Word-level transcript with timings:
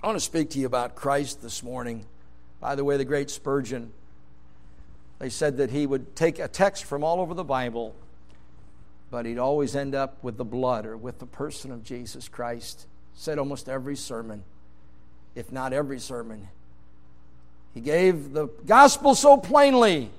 I 0.00 0.06
want 0.06 0.16
to 0.16 0.24
speak 0.24 0.50
to 0.50 0.60
you 0.60 0.66
about 0.66 0.94
Christ 0.94 1.42
this 1.42 1.60
morning. 1.60 2.06
By 2.60 2.76
the 2.76 2.84
way, 2.84 2.96
the 2.96 3.04
great 3.04 3.30
Spurgeon, 3.30 3.92
they 5.18 5.28
said 5.28 5.56
that 5.56 5.70
he 5.70 5.88
would 5.88 6.14
take 6.14 6.38
a 6.38 6.46
text 6.46 6.84
from 6.84 7.02
all 7.02 7.20
over 7.20 7.34
the 7.34 7.42
Bible, 7.42 7.96
but 9.10 9.26
he'd 9.26 9.38
always 9.38 9.74
end 9.74 9.96
up 9.96 10.22
with 10.22 10.36
the 10.36 10.44
blood 10.44 10.86
or 10.86 10.96
with 10.96 11.18
the 11.18 11.26
person 11.26 11.72
of 11.72 11.82
Jesus 11.82 12.28
Christ. 12.28 12.86
Said 13.14 13.40
almost 13.40 13.68
every 13.68 13.96
sermon, 13.96 14.44
if 15.34 15.50
not 15.50 15.72
every 15.72 15.98
sermon. 15.98 16.46
He 17.74 17.80
gave 17.80 18.32
the 18.32 18.46
gospel 18.66 19.16
so 19.16 19.36
plainly 19.36 20.10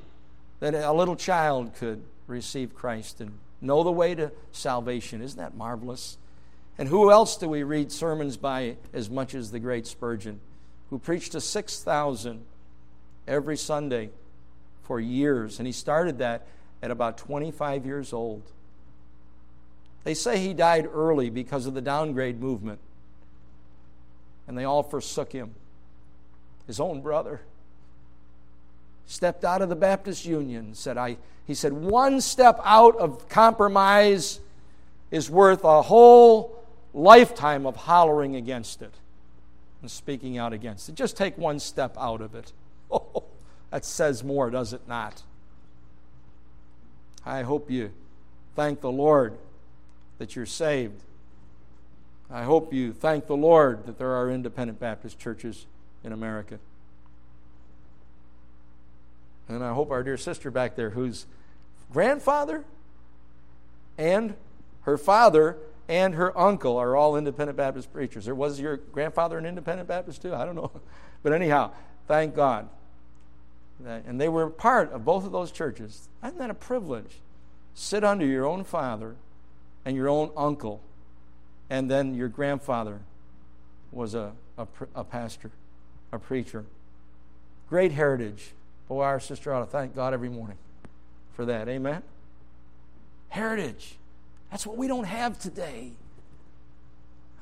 that 0.60 0.74
a 0.74 0.92
little 0.92 1.16
child 1.16 1.74
could 1.76 2.04
receive 2.28 2.76
Christ 2.76 3.22
and 3.22 3.32
know 3.62 3.84
the 3.84 3.94
way 3.94 4.14
to 4.14 4.34
salvation. 4.52 5.22
Isn't 5.22 5.40
that 5.40 5.56
marvelous? 5.56 6.18
And 6.80 6.88
who 6.88 7.12
else 7.12 7.36
do 7.36 7.50
we 7.50 7.64
read 7.64 7.92
sermons 7.92 8.38
by 8.38 8.78
as 8.94 9.10
much 9.10 9.36
as 9.36 9.52
the 9.52 9.60
great 9.60 9.86
Spurgeon, 9.86 10.40
who 10.90 10.98
preached 10.98 11.34
to 11.34 11.42
6,000 11.42 12.42
every 13.28 13.58
Sunday 13.58 14.12
for 14.84 14.98
years? 14.98 15.60
And 15.60 15.68
he 15.68 15.74
started 15.74 16.20
that 16.20 16.48
at 16.82 16.90
about 16.90 17.18
25 17.18 17.86
years 17.86 18.14
old. 18.14 18.44
They 20.06 20.14
say 20.14 20.40
he 20.40 20.54
died 20.54 20.88
early 20.90 21.30
because 21.30 21.66
of 21.66 21.74
the 21.74 21.82
downgrade 21.82 22.40
movement, 22.40 22.80
and 24.48 24.58
they 24.58 24.64
all 24.64 24.82
forsook 24.82 25.34
him. 25.34 25.56
His 26.66 26.80
own 26.80 27.02
brother 27.02 27.42
stepped 29.06 29.44
out 29.44 29.62
of 29.62 29.68
the 29.68 29.76
Baptist 29.76 30.24
Union. 30.26 30.74
Said 30.76 30.98
I, 30.98 31.18
he 31.46 31.56
said, 31.56 31.74
one 31.74 32.22
step 32.22 32.58
out 32.64 32.96
of 32.96 33.28
compromise 33.28 34.40
is 35.12 35.30
worth 35.30 35.66
a 35.66 35.82
whole 35.82 36.56
lifetime 36.94 37.66
of 37.66 37.76
hollering 37.76 38.36
against 38.36 38.82
it 38.82 38.94
and 39.82 39.90
speaking 39.90 40.38
out 40.38 40.54
against 40.54 40.90
it. 40.90 40.96
Just 40.96 41.16
take 41.16 41.38
one 41.38 41.60
step 41.60 41.96
out 41.98 42.22
of 42.22 42.36
it. 42.36 42.54
Oh, 42.92 43.26
that 43.70 43.86
says 43.86 44.24
more, 44.24 44.50
does 44.50 44.74
it 44.74 44.82
not? 44.88 45.22
I 47.24 47.44
hope 47.44 47.70
you 47.70 47.92
thank 48.56 48.82
the 48.82 48.92
Lord 48.92 49.38
that 50.18 50.36
you're 50.36 50.48
saved. 50.48 51.04
I 52.32 52.44
hope 52.44 52.74
you 52.74 52.94
thank 52.94 53.28
the 53.28 53.38
Lord 53.38 53.86
that 53.86 54.00
there 54.00 54.14
are 54.14 54.32
independent 54.32 54.80
Baptist 54.80 55.20
churches 55.20 55.68
in 56.04 56.12
America. 56.12 56.58
And 59.48 59.64
I 59.64 59.74
hope 59.74 59.92
our 59.92 60.02
dear 60.02 60.18
sister 60.18 60.50
back 60.50 60.76
there, 60.76 60.92
whose 60.92 61.28
grandfather 61.92 62.64
and 63.98 64.36
her 64.82 64.98
father 64.98 65.58
and 65.90 66.14
her 66.14 66.38
uncle 66.38 66.78
are 66.78 66.96
all 66.96 67.18
independent 67.18 67.58
Baptist 67.58 67.92
preachers. 67.92 68.28
Or 68.28 68.36
was 68.36 68.60
your 68.60 68.78
grandfather 68.78 69.40
an 69.40 69.46
independent 69.46 69.90
Baptist 69.90 70.22
too? 70.22 70.34
I 70.34 70.46
don't 70.46 70.56
know. 70.56 70.72
But 71.22 71.34
anyhow, 71.34 71.72
thank 72.08 72.34
God. 72.34 72.70
And 73.86 74.22
they 74.22 74.30
were 74.30 74.50
part 74.50 74.90
of 74.94 75.04
both 75.04 75.26
of 75.26 75.34
those 75.34 75.52
churches. 75.52 76.08
Isn't 76.24 76.38
that 76.38 76.50
a 76.50 76.54
privilege? 76.54 77.20
Sit 77.74 78.06
under 78.06 78.26
your 78.26 78.46
own 78.46 78.64
father 78.64 79.18
and 79.84 79.98
your 79.98 80.08
own 80.08 80.32
uncle, 80.38 80.80
and 81.70 81.92
then 81.92 82.14
your 82.14 82.30
grandfather 82.30 83.02
was 83.92 84.16
a, 84.16 84.32
a, 84.58 84.66
a 84.96 85.04
pastor, 85.04 85.52
a 86.14 86.20
preacher. 86.20 86.64
Great 87.70 87.92
heritage. 87.92 88.54
Boy, 88.88 89.04
our 89.04 89.20
sister 89.20 89.54
ought 89.54 89.60
to 89.60 89.66
thank 89.66 89.94
God 89.94 90.14
every 90.14 90.30
morning 90.30 90.58
for 91.34 91.44
that. 91.44 91.68
Amen? 91.68 92.02
Heritage. 93.28 93.98
That's 94.52 94.66
what 94.66 94.78
we 94.78 94.88
don't 94.88 95.06
have 95.06 95.38
today. 95.40 95.92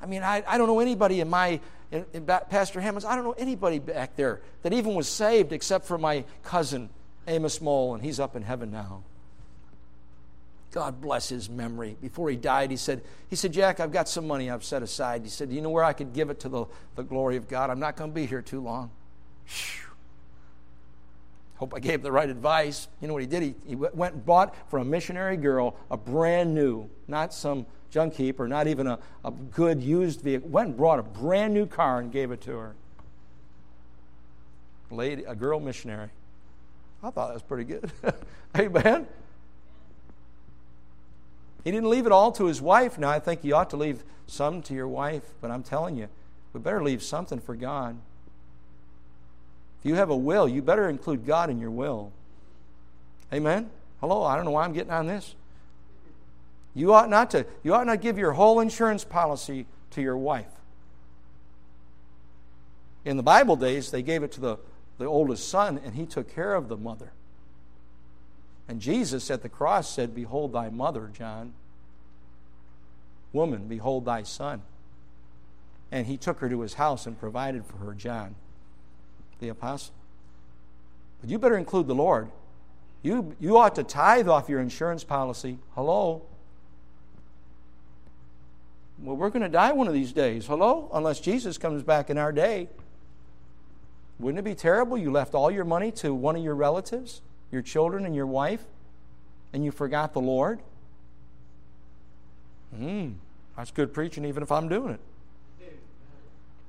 I 0.00 0.06
mean, 0.06 0.22
I, 0.22 0.44
I 0.46 0.58
don't 0.58 0.68
know 0.68 0.80
anybody 0.80 1.20
in 1.20 1.28
my, 1.28 1.60
in, 1.90 2.04
in 2.12 2.24
Pastor 2.24 2.80
Hammond's, 2.80 3.04
I 3.04 3.16
don't 3.16 3.24
know 3.24 3.34
anybody 3.38 3.78
back 3.78 4.16
there 4.16 4.40
that 4.62 4.72
even 4.72 4.94
was 4.94 5.08
saved 5.08 5.52
except 5.52 5.86
for 5.86 5.98
my 5.98 6.24
cousin, 6.42 6.88
Amos 7.26 7.60
Mole, 7.60 7.94
and 7.94 8.02
he's 8.02 8.20
up 8.20 8.36
in 8.36 8.42
heaven 8.42 8.70
now. 8.70 9.02
God 10.70 11.00
bless 11.00 11.30
his 11.30 11.48
memory. 11.48 11.96
Before 12.00 12.28
he 12.28 12.36
died, 12.36 12.70
he 12.70 12.76
said, 12.76 13.02
he 13.28 13.36
said, 13.36 13.52
Jack, 13.52 13.80
I've 13.80 13.90
got 13.90 14.08
some 14.08 14.26
money 14.26 14.50
I've 14.50 14.64
set 14.64 14.82
aside. 14.82 15.22
He 15.22 15.30
said, 15.30 15.48
Do 15.48 15.54
you 15.54 15.62
know 15.62 15.70
where 15.70 15.82
I 15.82 15.94
could 15.94 16.12
give 16.12 16.28
it 16.28 16.40
to 16.40 16.48
the, 16.48 16.66
the 16.94 17.02
glory 17.02 17.36
of 17.36 17.48
God? 17.48 17.70
I'm 17.70 17.80
not 17.80 17.96
going 17.96 18.10
to 18.10 18.14
be 18.14 18.26
here 18.26 18.42
too 18.42 18.60
long. 18.60 18.90
Whew. 19.46 19.87
Hope 21.58 21.74
I 21.74 21.80
gave 21.80 22.02
the 22.02 22.12
right 22.12 22.28
advice. 22.28 22.86
You 23.00 23.08
know 23.08 23.14
what 23.14 23.22
he 23.22 23.26
did? 23.26 23.42
He, 23.42 23.54
he 23.66 23.74
went 23.74 24.14
and 24.14 24.24
bought 24.24 24.54
for 24.70 24.78
a 24.78 24.84
missionary 24.84 25.36
girl 25.36 25.76
a 25.90 25.96
brand 25.96 26.54
new, 26.54 26.88
not 27.08 27.34
some 27.34 27.66
junk 27.90 28.14
heap 28.14 28.38
or 28.38 28.46
not 28.46 28.68
even 28.68 28.86
a, 28.86 28.98
a 29.24 29.32
good 29.32 29.82
used 29.82 30.20
vehicle. 30.20 30.48
Went 30.48 30.68
and 30.68 30.76
brought 30.76 31.00
a 31.00 31.02
brand 31.02 31.52
new 31.52 31.66
car 31.66 31.98
and 31.98 32.12
gave 32.12 32.30
it 32.30 32.40
to 32.42 32.52
her. 32.52 32.74
A 34.90 34.94
Lady, 34.94 35.24
a 35.24 35.34
girl 35.34 35.58
missionary. 35.58 36.10
I 37.02 37.10
thought 37.10 37.26
that 37.28 37.34
was 37.34 37.42
pretty 37.42 37.64
good. 37.64 37.90
Amen. 38.56 39.06
He 41.64 41.72
didn't 41.72 41.90
leave 41.90 42.06
it 42.06 42.12
all 42.12 42.30
to 42.32 42.46
his 42.46 42.62
wife. 42.62 42.98
Now, 42.98 43.10
I 43.10 43.18
think 43.18 43.42
you 43.42 43.56
ought 43.56 43.70
to 43.70 43.76
leave 43.76 44.04
some 44.28 44.62
to 44.62 44.74
your 44.74 44.88
wife, 44.88 45.34
but 45.40 45.50
I'm 45.50 45.64
telling 45.64 45.96
you, 45.96 46.08
we 46.52 46.60
better 46.60 46.82
leave 46.82 47.02
something 47.02 47.40
for 47.40 47.56
God. 47.56 47.98
If 49.80 49.86
you 49.86 49.94
have 49.94 50.10
a 50.10 50.16
will, 50.16 50.48
you 50.48 50.60
better 50.60 50.88
include 50.88 51.24
God 51.24 51.50
in 51.50 51.60
your 51.60 51.70
will. 51.70 52.12
Amen? 53.32 53.70
Hello, 54.00 54.24
I 54.24 54.36
don't 54.36 54.44
know 54.44 54.50
why 54.50 54.64
I'm 54.64 54.72
getting 54.72 54.92
on 54.92 55.06
this. 55.06 55.34
You 56.74 56.94
ought 56.94 57.08
not 57.08 57.30
to, 57.32 57.46
you 57.62 57.74
ought 57.74 57.86
not 57.86 58.00
give 58.00 58.18
your 58.18 58.32
whole 58.32 58.60
insurance 58.60 59.04
policy 59.04 59.66
to 59.90 60.02
your 60.02 60.16
wife. 60.16 60.46
In 63.04 63.16
the 63.16 63.22
Bible 63.22 63.56
days, 63.56 63.90
they 63.90 64.02
gave 64.02 64.22
it 64.22 64.32
to 64.32 64.40
the, 64.40 64.56
the 64.98 65.06
oldest 65.06 65.48
son, 65.48 65.80
and 65.84 65.94
he 65.94 66.06
took 66.06 66.32
care 66.32 66.54
of 66.54 66.68
the 66.68 66.76
mother. 66.76 67.12
And 68.66 68.80
Jesus 68.80 69.30
at 69.30 69.42
the 69.42 69.48
cross 69.48 69.92
said, 69.92 70.14
Behold 70.14 70.52
thy 70.52 70.68
mother, 70.68 71.10
John. 71.12 71.54
Woman, 73.32 73.66
behold 73.66 74.04
thy 74.04 74.24
son. 74.24 74.62
And 75.90 76.06
he 76.06 76.16
took 76.16 76.40
her 76.40 76.48
to 76.48 76.60
his 76.60 76.74
house 76.74 77.06
and 77.06 77.18
provided 77.18 77.64
for 77.64 77.78
her, 77.78 77.94
John 77.94 78.34
the 79.40 79.48
apostle. 79.48 79.94
But 81.20 81.30
you 81.30 81.38
better 81.38 81.56
include 81.56 81.86
the 81.86 81.94
Lord. 81.94 82.30
You, 83.02 83.36
you 83.40 83.56
ought 83.56 83.74
to 83.76 83.84
tithe 83.84 84.28
off 84.28 84.48
your 84.48 84.60
insurance 84.60 85.04
policy. 85.04 85.58
Hello? 85.74 86.22
Well, 89.00 89.16
we're 89.16 89.30
going 89.30 89.42
to 89.42 89.48
die 89.48 89.72
one 89.72 89.86
of 89.86 89.94
these 89.94 90.12
days. 90.12 90.46
Hello? 90.46 90.90
Unless 90.92 91.20
Jesus 91.20 91.58
comes 91.58 91.82
back 91.82 92.10
in 92.10 92.18
our 92.18 92.32
day. 92.32 92.68
Wouldn't 94.18 94.40
it 94.40 94.42
be 94.42 94.56
terrible? 94.56 94.98
You 94.98 95.12
left 95.12 95.34
all 95.34 95.50
your 95.50 95.64
money 95.64 95.92
to 95.92 96.12
one 96.12 96.34
of 96.34 96.42
your 96.42 96.56
relatives, 96.56 97.22
your 97.52 97.62
children, 97.62 98.04
and 98.04 98.16
your 98.16 98.26
wife, 98.26 98.64
and 99.52 99.64
you 99.64 99.70
forgot 99.70 100.12
the 100.12 100.20
Lord? 100.20 100.60
Hmm, 102.74 103.12
that's 103.56 103.70
good 103.70 103.94
preaching, 103.94 104.24
even 104.24 104.42
if 104.42 104.50
I'm 104.50 104.68
doing 104.68 104.94
it. 104.94 105.00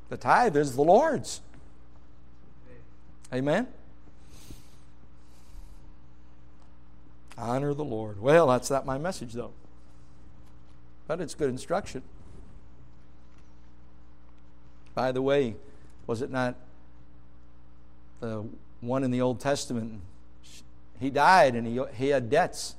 The 0.10 0.18
tithe 0.18 0.56
is 0.56 0.76
the 0.76 0.84
Lord's. 0.84 1.42
Amen? 3.34 3.68
Honor 7.38 7.74
the 7.74 7.86
Lord. 7.86 8.20
Well, 8.22 8.48
that's 8.48 8.70
not 8.70 8.86
my 8.86 8.98
message, 8.98 9.34
though. 9.34 9.52
But 11.08 11.22
it's 11.22 11.36
good 11.36 11.50
instruction. 11.50 12.04
By 14.94 15.12
the 15.12 15.22
way, 15.22 15.56
was 16.06 16.22
it 16.22 16.32
not 16.32 16.56
the 18.20 18.46
one 18.82 19.04
in 19.04 19.12
the 19.12 19.22
Old 19.22 19.40
Testament? 19.40 20.02
He 21.00 21.10
died 21.10 21.56
and 21.56 21.66
he, 21.66 21.80
he 21.96 22.10
had 22.10 22.30
debts. 22.30 22.76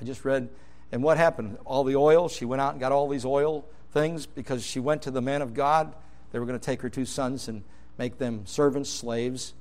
I 0.00 0.04
just 0.04 0.24
read. 0.24 0.48
And 0.90 1.02
what 1.02 1.18
happened? 1.18 1.58
All 1.66 1.84
the 1.84 1.96
oil, 1.96 2.28
she 2.28 2.46
went 2.46 2.62
out 2.62 2.72
and 2.72 2.80
got 2.80 2.92
all 2.92 3.08
these 3.08 3.26
oil 3.26 3.66
things 3.92 4.24
because 4.24 4.64
she 4.64 4.80
went 4.80 5.02
to 5.02 5.10
the 5.10 5.20
man 5.20 5.42
of 5.42 5.52
God. 5.52 5.92
They 6.32 6.38
were 6.38 6.46
going 6.46 6.58
to 6.58 6.64
take 6.64 6.80
her 6.82 6.88
two 6.88 7.04
sons 7.04 7.48
and 7.48 7.62
make 7.98 8.16
them 8.16 8.46
servants, 8.46 8.88
slaves 8.88 9.52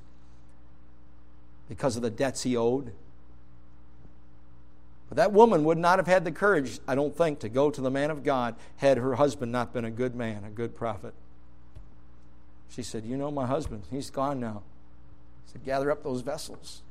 because 1.70 1.96
of 1.96 2.02
the 2.02 2.10
debts 2.10 2.44
he 2.44 2.56
owed. 2.56 2.92
But 5.10 5.18
that 5.18 5.32
woman 5.32 5.64
would 5.64 5.78
not 5.78 6.00
have 6.00 6.08
had 6.08 6.26
the 6.26 6.32
courage, 6.32 6.80
I 6.88 6.96
don't 6.96 7.16
think, 7.16 7.40
to 7.40 7.50
go 7.50 7.72
to 7.72 7.80
the 7.80 7.92
man 7.92 8.12
of 8.12 8.24
God 8.24 8.56
had 8.78 8.98
her 8.98 9.16
husband 9.16 9.52
not 9.52 9.74
been 9.74 9.86
a 9.86 9.92
good 9.92 10.16
man, 10.16 10.44
a 10.44 10.50
good 10.50 10.76
prophet. 10.76 11.14
She 12.70 12.84
said, 12.84 13.06
You 13.06 13.16
know 13.16 13.32
my 13.32 13.48
husband, 13.48 13.84
he's 13.90 14.10
gone 14.10 14.40
now. 14.40 14.64
He 15.46 15.54
said, 15.54 15.64
Gather 15.64 15.92
up 15.92 16.04
those 16.04 16.22
vessels. 16.22 16.82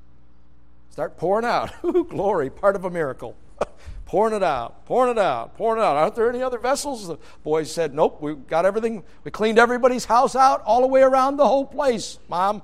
Start 0.91 1.19
pouring 1.19 1.45
out. 1.45 1.73
Glory, 2.09 2.49
part 2.49 2.75
of 2.75 2.87
a 2.87 2.91
miracle. 2.91 3.37
pouring 4.07 4.35
it 4.35 4.43
out, 4.43 4.87
pouring 4.87 5.11
it 5.11 5.19
out, 5.19 5.57
pouring 5.57 5.83
it 5.83 5.85
out. 5.85 5.97
Aren't 5.97 6.15
there 6.15 6.31
any 6.31 6.43
other 6.43 6.59
vessels? 6.59 7.09
The 7.09 7.19
boys 7.45 7.71
said, 7.71 7.95
Nope, 7.95 8.23
we 8.23 8.35
got 8.35 8.65
everything. 8.65 9.05
We 9.25 9.31
cleaned 9.31 9.59
everybody's 9.59 10.07
house 10.07 10.35
out 10.35 10.63
all 10.65 10.81
the 10.81 10.87
way 10.87 11.03
around 11.03 11.37
the 11.37 11.47
whole 11.47 11.67
place, 11.67 12.19
Mom. 12.29 12.63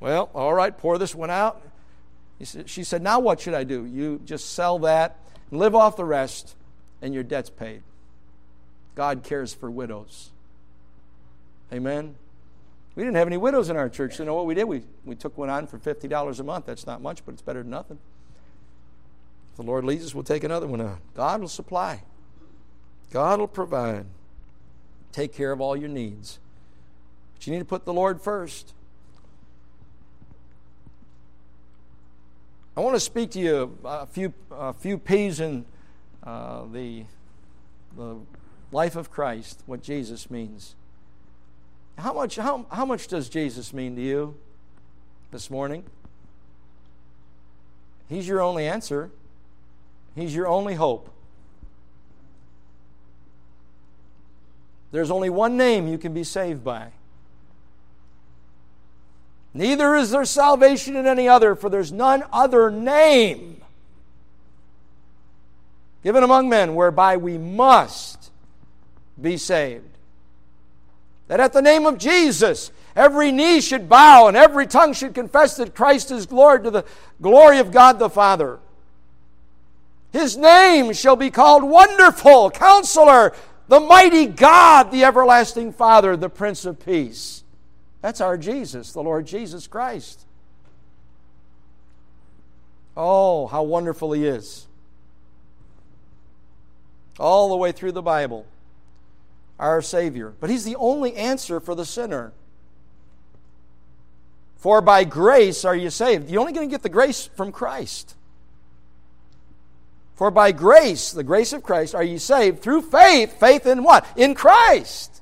Well, 0.00 0.30
all 0.34 0.54
right, 0.54 0.76
pour 0.76 0.98
this 0.98 1.14
one 1.14 1.30
out. 1.30 1.62
Said, 2.42 2.70
she 2.70 2.84
said, 2.84 3.02
Now 3.02 3.20
what 3.20 3.40
should 3.40 3.54
I 3.54 3.64
do? 3.64 3.84
You 3.84 4.20
just 4.24 4.54
sell 4.54 4.78
that 4.80 5.18
and 5.50 5.60
live 5.60 5.74
off 5.74 5.96
the 5.96 6.06
rest, 6.06 6.56
and 7.02 7.12
your 7.12 7.22
debt's 7.22 7.50
paid. 7.50 7.82
God 8.94 9.22
cares 9.22 9.52
for 9.52 9.70
widows. 9.70 10.30
Amen. 11.72 12.16
We 12.94 13.04
didn't 13.04 13.16
have 13.16 13.28
any 13.28 13.36
widows 13.36 13.70
in 13.70 13.76
our 13.76 13.88
church. 13.88 14.18
You 14.18 14.24
know 14.24 14.34
what 14.34 14.46
we 14.46 14.54
did? 14.54 14.64
We, 14.64 14.82
we 15.04 15.14
took 15.14 15.38
one 15.38 15.48
on 15.48 15.66
for 15.66 15.78
$50 15.78 16.40
a 16.40 16.42
month. 16.42 16.66
That's 16.66 16.86
not 16.86 17.00
much, 17.00 17.24
but 17.24 17.32
it's 17.32 17.42
better 17.42 17.62
than 17.62 17.70
nothing. 17.70 17.98
If 19.52 19.56
the 19.56 19.62
Lord 19.62 19.84
leads 19.84 20.04
us, 20.04 20.14
we'll 20.14 20.24
take 20.24 20.44
another 20.44 20.66
one 20.66 20.80
on. 20.80 20.98
God 21.14 21.40
will 21.40 21.48
supply, 21.48 22.02
God 23.12 23.38
will 23.38 23.48
provide, 23.48 24.06
take 25.12 25.32
care 25.32 25.52
of 25.52 25.60
all 25.60 25.76
your 25.76 25.88
needs. 25.88 26.38
But 27.34 27.46
you 27.46 27.52
need 27.52 27.60
to 27.60 27.64
put 27.64 27.84
the 27.84 27.92
Lord 27.92 28.20
first. 28.20 28.74
I 32.76 32.80
want 32.80 32.94
to 32.94 33.00
speak 33.00 33.32
to 33.32 33.40
you 33.40 33.78
a 33.84 34.06
few, 34.06 34.32
a 34.50 34.72
few 34.72 34.96
P's 34.96 35.40
in 35.40 35.64
uh, 36.22 36.64
the, 36.72 37.04
the 37.96 38.16
life 38.70 38.94
of 38.94 39.10
Christ, 39.10 39.62
what 39.66 39.82
Jesus 39.82 40.30
means. 40.30 40.76
How 41.98 42.12
much, 42.12 42.36
how, 42.36 42.66
how 42.70 42.84
much 42.84 43.08
does 43.08 43.28
Jesus 43.28 43.72
mean 43.72 43.96
to 43.96 44.02
you 44.02 44.36
this 45.32 45.50
morning? 45.50 45.84
He's 48.08 48.26
your 48.26 48.40
only 48.40 48.66
answer, 48.66 49.10
He's 50.14 50.34
your 50.34 50.48
only 50.48 50.74
hope. 50.74 51.10
There's 54.92 55.10
only 55.10 55.30
one 55.30 55.56
name 55.56 55.86
you 55.86 55.98
can 55.98 56.12
be 56.12 56.24
saved 56.24 56.64
by. 56.64 56.92
Neither 59.52 59.96
is 59.96 60.10
there 60.10 60.24
salvation 60.24 60.96
in 60.96 61.06
any 61.06 61.28
other, 61.28 61.54
for 61.54 61.68
there's 61.68 61.92
none 61.92 62.22
other 62.32 62.70
name 62.70 63.60
given 66.02 66.22
among 66.22 66.48
men 66.48 66.74
whereby 66.74 67.16
we 67.16 67.36
must 67.36 68.30
be 69.20 69.36
saved. 69.36 69.84
That 71.28 71.40
at 71.40 71.52
the 71.52 71.62
name 71.62 71.86
of 71.86 71.98
Jesus, 71.98 72.72
every 72.96 73.30
knee 73.30 73.60
should 73.60 73.88
bow 73.88 74.28
and 74.28 74.36
every 74.36 74.66
tongue 74.66 74.92
should 74.92 75.14
confess 75.14 75.56
that 75.56 75.74
Christ 75.74 76.10
is 76.10 76.30
Lord 76.32 76.64
to 76.64 76.70
the 76.70 76.84
glory 77.20 77.58
of 77.58 77.70
God 77.70 77.98
the 77.98 78.08
Father. 78.08 78.58
His 80.12 80.36
name 80.36 80.92
shall 80.92 81.16
be 81.16 81.30
called 81.30 81.62
Wonderful, 81.62 82.50
Counselor, 82.50 83.32
the 83.68 83.78
Mighty 83.78 84.26
God, 84.26 84.90
the 84.90 85.04
Everlasting 85.04 85.72
Father, 85.72 86.16
the 86.16 86.28
Prince 86.28 86.64
of 86.64 86.84
Peace. 86.84 87.44
That's 88.00 88.20
our 88.20 88.36
Jesus, 88.36 88.92
the 88.92 89.02
Lord 89.02 89.26
Jesus 89.26 89.66
Christ. 89.66 90.26
Oh, 92.96 93.46
how 93.46 93.62
wonderful 93.62 94.12
He 94.12 94.26
is. 94.26 94.66
All 97.18 97.50
the 97.50 97.56
way 97.56 97.72
through 97.72 97.92
the 97.92 98.02
Bible, 98.02 98.46
our 99.58 99.82
Savior. 99.82 100.32
But 100.40 100.50
He's 100.50 100.64
the 100.64 100.76
only 100.76 101.14
answer 101.14 101.60
for 101.60 101.74
the 101.74 101.84
sinner. 101.84 102.32
For 104.56 104.80
by 104.80 105.04
grace 105.04 105.64
are 105.64 105.76
you 105.76 105.90
saved. 105.90 106.30
You're 106.30 106.40
only 106.40 106.52
going 106.52 106.68
to 106.68 106.72
get 106.72 106.82
the 106.82 106.88
grace 106.88 107.26
from 107.34 107.52
Christ. 107.52 108.14
For 110.14 110.30
by 110.30 110.52
grace, 110.52 111.12
the 111.12 111.24
grace 111.24 111.54
of 111.54 111.62
Christ, 111.62 111.94
are 111.94 112.04
you 112.04 112.18
saved 112.18 112.60
through 112.60 112.82
faith. 112.82 113.40
Faith 113.40 113.64
in 113.66 113.82
what? 113.82 114.06
In 114.16 114.34
Christ. 114.34 115.19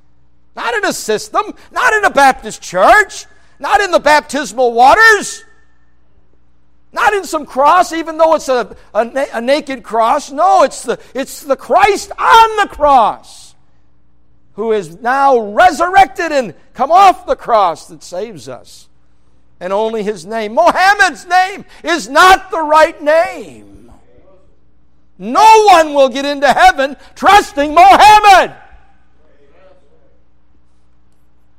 Not 0.59 0.75
in 0.75 0.85
a 0.87 0.93
system, 0.93 1.55
not 1.71 1.93
in 1.93 2.05
a 2.05 2.11
Baptist 2.11 2.61
church, 2.61 3.27
not 3.61 3.81
in 3.81 3.93
the 3.93 4.01
baptismal 4.01 4.73
waters, 4.73 5.45
not 6.93 7.15
in 7.15 7.23
some 7.23 7.47
cross, 7.47 7.93
even 7.93 8.19
though 8.19 8.35
it's 8.35 8.49
a, 8.49 8.77
a, 8.93 9.27
a 9.35 9.41
naked 9.41 9.85
cross. 9.85 10.33
No, 10.33 10.65
it's 10.65 10.83
the, 10.83 10.99
it's 11.15 11.45
the 11.45 11.55
Christ 11.55 12.11
on 12.19 12.57
the 12.57 12.75
cross 12.75 13.55
who 14.55 14.73
is 14.73 14.97
now 14.97 15.39
resurrected 15.39 16.33
and 16.33 16.55
come 16.75 16.91
off 16.91 17.25
the 17.25 17.37
cross 17.37 17.87
that 17.87 18.03
saves 18.03 18.49
us. 18.49 18.89
And 19.61 19.73
only 19.73 20.03
his 20.03 20.27
name, 20.27 20.55
Mohammed's 20.55 21.25
name, 21.25 21.67
is 21.85 22.09
not 22.09 22.51
the 22.51 22.63
right 22.63 23.01
name. 23.01 23.93
No 25.19 25.67
one 25.67 25.95
will 25.95 26.09
get 26.09 26.25
into 26.25 26.53
heaven 26.53 26.97
trusting 27.15 27.73
Mohammed. 27.73 28.57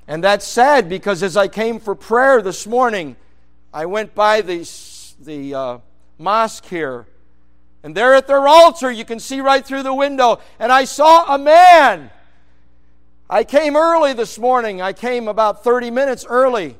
And 0.09 0.23
that's 0.23 0.47
sad 0.47 0.89
because 0.89 1.21
as 1.21 1.37
I 1.37 1.47
came 1.47 1.79
for 1.79 1.93
prayer 1.93 2.41
this 2.41 2.65
morning, 2.65 3.15
I 3.71 3.85
went 3.85 4.15
by 4.15 4.41
the, 4.41 4.67
the 5.19 5.53
uh, 5.53 5.77
mosque 6.17 6.65
here. 6.65 7.05
And 7.83 7.93
there 7.93 8.15
at 8.15 8.25
their 8.25 8.47
altar, 8.47 8.89
you 8.89 9.05
can 9.05 9.19
see 9.19 9.39
right 9.39 9.63
through 9.63 9.83
the 9.83 9.93
window, 9.93 10.39
and 10.57 10.71
I 10.71 10.85
saw 10.85 11.35
a 11.35 11.37
man. 11.37 12.09
I 13.29 13.43
came 13.43 13.75
early 13.75 14.13
this 14.13 14.39
morning. 14.39 14.81
I 14.81 14.93
came 14.93 15.27
about 15.27 15.63
30 15.63 15.91
minutes 15.91 16.25
early, 16.27 16.75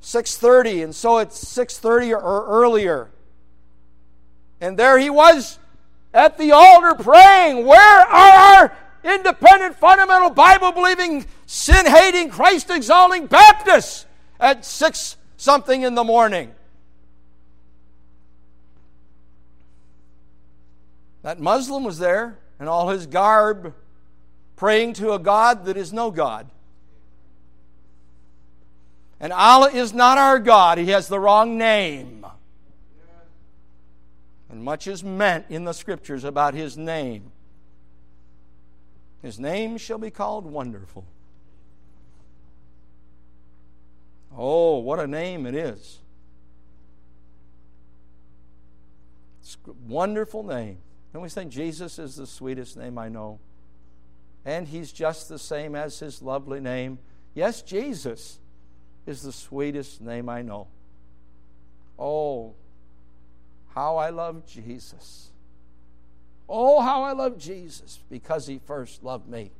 6:30, 0.00 0.82
and 0.82 0.94
so 0.94 1.18
it's 1.18 1.38
6:30 1.38 2.14
or 2.14 2.46
earlier. 2.46 3.10
And 4.62 4.78
there 4.78 4.98
he 4.98 5.10
was 5.10 5.58
at 6.14 6.38
the 6.38 6.52
altar 6.52 6.94
praying, 6.94 7.66
"Where 7.66 8.00
are 8.00 8.62
our 8.62 8.76
independent, 9.06 9.76
fundamental, 9.76 10.30
Bible 10.30 10.72
believing, 10.72 11.26
sin 11.46 11.86
hating, 11.86 12.30
Christ 12.30 12.70
exalting 12.70 13.26
Baptists 13.26 14.06
at 14.40 14.64
six 14.64 15.16
something 15.36 15.82
in 15.82 15.94
the 15.94 16.04
morning. 16.04 16.52
That 21.22 21.40
Muslim 21.40 21.84
was 21.84 21.98
there 21.98 22.38
in 22.60 22.68
all 22.68 22.88
his 22.88 23.06
garb, 23.06 23.74
praying 24.54 24.94
to 24.94 25.12
a 25.12 25.18
God 25.18 25.64
that 25.66 25.76
is 25.76 25.92
no 25.92 26.10
God. 26.10 26.48
And 29.18 29.32
Allah 29.32 29.70
is 29.70 29.92
not 29.92 30.18
our 30.18 30.38
God, 30.38 30.78
He 30.78 30.90
has 30.90 31.08
the 31.08 31.18
wrong 31.18 31.56
name. 31.56 32.26
And 34.50 34.62
much 34.62 34.86
is 34.86 35.02
meant 35.02 35.46
in 35.48 35.64
the 35.64 35.72
scriptures 35.72 36.22
about 36.22 36.54
His 36.54 36.76
name. 36.76 37.32
His 39.26 39.40
name 39.40 39.76
shall 39.76 39.98
be 39.98 40.12
called 40.12 40.46
Wonderful. 40.46 41.04
Oh, 44.38 44.78
what 44.78 45.00
a 45.00 45.08
name 45.08 45.46
it 45.46 45.54
is. 45.56 45.98
It's 49.40 49.58
a 49.66 49.72
wonderful 49.88 50.44
name. 50.44 50.78
And 51.12 51.20
we 51.24 51.28
think 51.28 51.50
Jesus 51.50 51.98
is 51.98 52.14
the 52.14 52.26
sweetest 52.28 52.76
name 52.76 52.98
I 52.98 53.08
know. 53.08 53.40
And 54.44 54.68
he's 54.68 54.92
just 54.92 55.28
the 55.28 55.40
same 55.40 55.74
as 55.74 55.98
his 55.98 56.22
lovely 56.22 56.60
name. 56.60 57.00
Yes, 57.34 57.62
Jesus 57.62 58.38
is 59.06 59.22
the 59.22 59.32
sweetest 59.32 60.00
name 60.00 60.28
I 60.28 60.42
know. 60.42 60.68
Oh, 61.98 62.54
how 63.74 63.96
I 63.96 64.10
love 64.10 64.46
Jesus. 64.46 65.30
Oh, 66.48 66.80
how 66.80 67.02
I 67.02 67.12
love 67.12 67.38
Jesus 67.38 68.00
because 68.08 68.46
he 68.46 68.60
first 68.66 69.02
loved 69.02 69.28
me. 69.28 69.50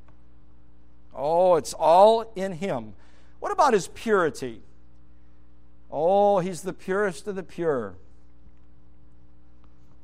Oh, 1.15 1.57
it's 1.57 1.73
all 1.73 2.31
in 2.37 2.53
him. 2.53 2.95
What 3.41 3.53
about 3.53 3.73
his 3.73 3.89
purity? 3.89 4.61
Oh, 5.91 6.39
he's 6.41 6.63
the 6.63 6.73
purest 6.73 7.27
of 7.27 7.37
the 7.37 7.43
pure. 7.43 7.95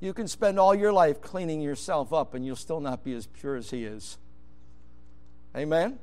You 0.00 0.12
can 0.12 0.26
spend 0.26 0.58
all 0.58 0.74
your 0.74 0.92
life 0.92 1.20
cleaning 1.20 1.60
yourself 1.60 2.12
up 2.12 2.34
and 2.34 2.44
you'll 2.44 2.56
still 2.56 2.80
not 2.80 3.04
be 3.04 3.14
as 3.14 3.26
pure 3.26 3.56
as 3.56 3.70
he 3.70 3.84
is. 3.84 4.18
Amen? 5.56 5.98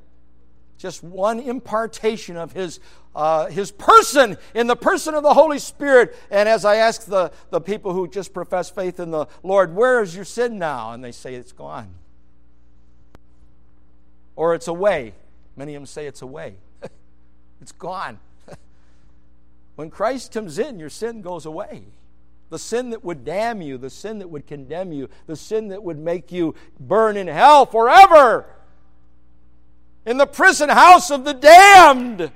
Just 0.80 1.04
one 1.04 1.40
impartation 1.40 2.38
of 2.38 2.54
his, 2.54 2.80
uh, 3.14 3.48
his 3.48 3.70
person 3.70 4.38
in 4.56 4.66
the 4.66 4.78
person 4.78 5.14
of 5.14 5.24
the 5.24 5.34
Holy 5.34 5.60
Spirit. 5.60 6.16
And 6.32 6.48
as 6.48 6.64
I 6.64 6.78
ask 6.78 7.06
the, 7.06 7.32
the 7.52 7.60
people 7.60 7.94
who 7.94 8.08
just 8.08 8.34
profess 8.34 8.70
faith 8.70 9.00
in 9.00 9.12
the 9.12 9.28
Lord, 9.44 9.76
where 9.76 10.02
is 10.02 10.16
your 10.16 10.26
sin 10.26 10.58
now? 10.58 10.94
And 10.94 11.04
they 11.04 11.12
say 11.12 11.36
it's 11.36 11.52
gone. 11.52 11.90
Or 14.38 14.56
it's 14.56 14.70
away. 14.70 15.14
Many 15.58 15.76
of 15.76 15.82
them 15.82 15.86
say 15.86 16.08
it's 16.08 16.22
away. 16.22 16.56
it's 17.62 17.74
gone. 17.74 18.18
when 19.76 19.90
Christ 19.90 20.32
comes 20.32 20.58
in, 20.58 20.80
your 20.80 20.90
sin 20.90 21.22
goes 21.22 21.46
away. 21.46 21.84
The 22.50 22.58
sin 22.58 22.92
that 22.92 23.04
would 23.04 23.26
damn 23.26 23.62
you, 23.62 23.78
the 23.78 23.90
sin 23.90 24.20
that 24.20 24.30
would 24.30 24.48
condemn 24.48 24.94
you, 24.94 25.10
the 25.28 25.36
sin 25.36 25.68
that 25.68 25.84
would 25.84 26.00
make 26.00 26.32
you 26.32 26.56
burn 26.80 27.18
in 27.18 27.28
hell 27.28 27.66
forever 27.66 28.48
in 30.06 30.18
the 30.18 30.28
prison 30.28 30.70
house 30.70 31.10
of 31.12 31.26
the 31.26 31.34
damned. 31.34 32.32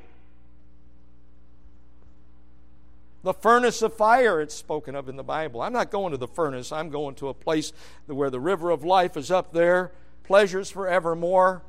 The 3.23 3.33
furnace 3.33 3.81
of 3.81 3.93
fire, 3.93 4.41
it's 4.41 4.53
spoken 4.53 4.95
of 4.95 5.07
in 5.07 5.15
the 5.15 5.23
Bible. 5.23 5.61
I'm 5.61 5.71
not 5.71 5.91
going 5.91 6.11
to 6.11 6.17
the 6.17 6.27
furnace, 6.27 6.71
I'm 6.71 6.89
going 6.89 7.15
to 7.15 7.29
a 7.29 7.33
place 7.33 7.71
where 8.05 8.29
the 8.29 8.39
river 8.39 8.69
of 8.69 8.83
life 8.83 9.15
is 9.15 9.31
up 9.31 9.53
there, 9.53 9.91
pleasures 10.23 10.69
forevermore. 10.69 11.63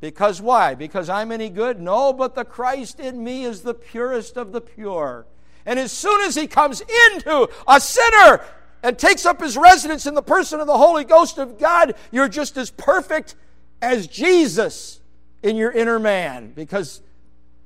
Because 0.00 0.40
why? 0.40 0.76
Because 0.76 1.08
I'm 1.08 1.32
any 1.32 1.48
good? 1.48 1.80
No, 1.80 2.12
but 2.12 2.36
the 2.36 2.44
Christ 2.44 3.00
in 3.00 3.24
me 3.24 3.44
is 3.44 3.62
the 3.62 3.74
purest 3.74 4.36
of 4.36 4.52
the 4.52 4.60
pure. 4.60 5.26
And 5.66 5.78
as 5.80 5.90
soon 5.90 6.20
as 6.20 6.36
he 6.36 6.46
comes 6.46 6.80
into 6.80 7.48
a 7.66 7.80
sinner 7.80 8.44
and 8.84 8.96
takes 8.96 9.26
up 9.26 9.40
his 9.40 9.56
residence 9.56 10.06
in 10.06 10.14
the 10.14 10.22
person 10.22 10.60
of 10.60 10.68
the 10.68 10.78
Holy 10.78 11.02
Ghost 11.02 11.38
of 11.38 11.58
God, 11.58 11.94
you're 12.12 12.28
just 12.28 12.56
as 12.56 12.70
perfect 12.70 13.34
as 13.82 14.06
Jesus 14.06 15.00
in 15.42 15.56
your 15.56 15.70
inner 15.70 15.98
man 15.98 16.52
because 16.54 17.02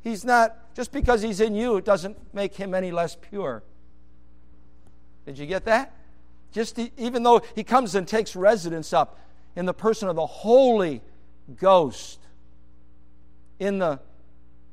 he's 0.02 0.24
not, 0.24 0.74
just 0.74 0.92
because 0.92 1.22
he's 1.22 1.40
in 1.40 1.54
you, 1.54 1.76
it 1.76 1.84
doesn't 1.84 2.16
make 2.34 2.54
him 2.54 2.74
any 2.74 2.90
less 2.90 3.16
pure. 3.16 3.62
Did 5.26 5.38
you 5.38 5.46
get 5.46 5.64
that? 5.64 5.94
Just 6.52 6.78
even 6.98 7.22
though 7.22 7.42
he 7.54 7.64
comes 7.64 7.94
and 7.94 8.06
takes 8.06 8.36
residence 8.36 8.92
up 8.92 9.18
in 9.56 9.66
the 9.66 9.74
person 9.74 10.08
of 10.08 10.16
the 10.16 10.26
Holy 10.26 11.00
Ghost, 11.58 12.18
in 13.58 13.78
the 13.78 14.00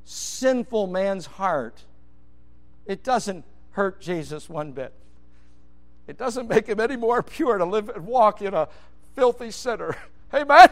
sinful 0.04 0.88
man's 0.88 1.26
heart, 1.26 1.84
it 2.86 3.04
doesn't 3.04 3.44
hurt 3.72 4.00
Jesus 4.00 4.48
one 4.48 4.72
bit. 4.72 4.92
It 6.06 6.18
doesn't 6.18 6.48
make 6.48 6.66
him 6.66 6.80
any 6.80 6.96
more 6.96 7.22
pure 7.22 7.56
to 7.56 7.64
live 7.64 7.88
and 7.88 8.04
walk 8.04 8.42
in 8.42 8.52
a 8.52 8.68
filthy 9.14 9.52
sinner. 9.52 9.96
Amen? 10.34 10.68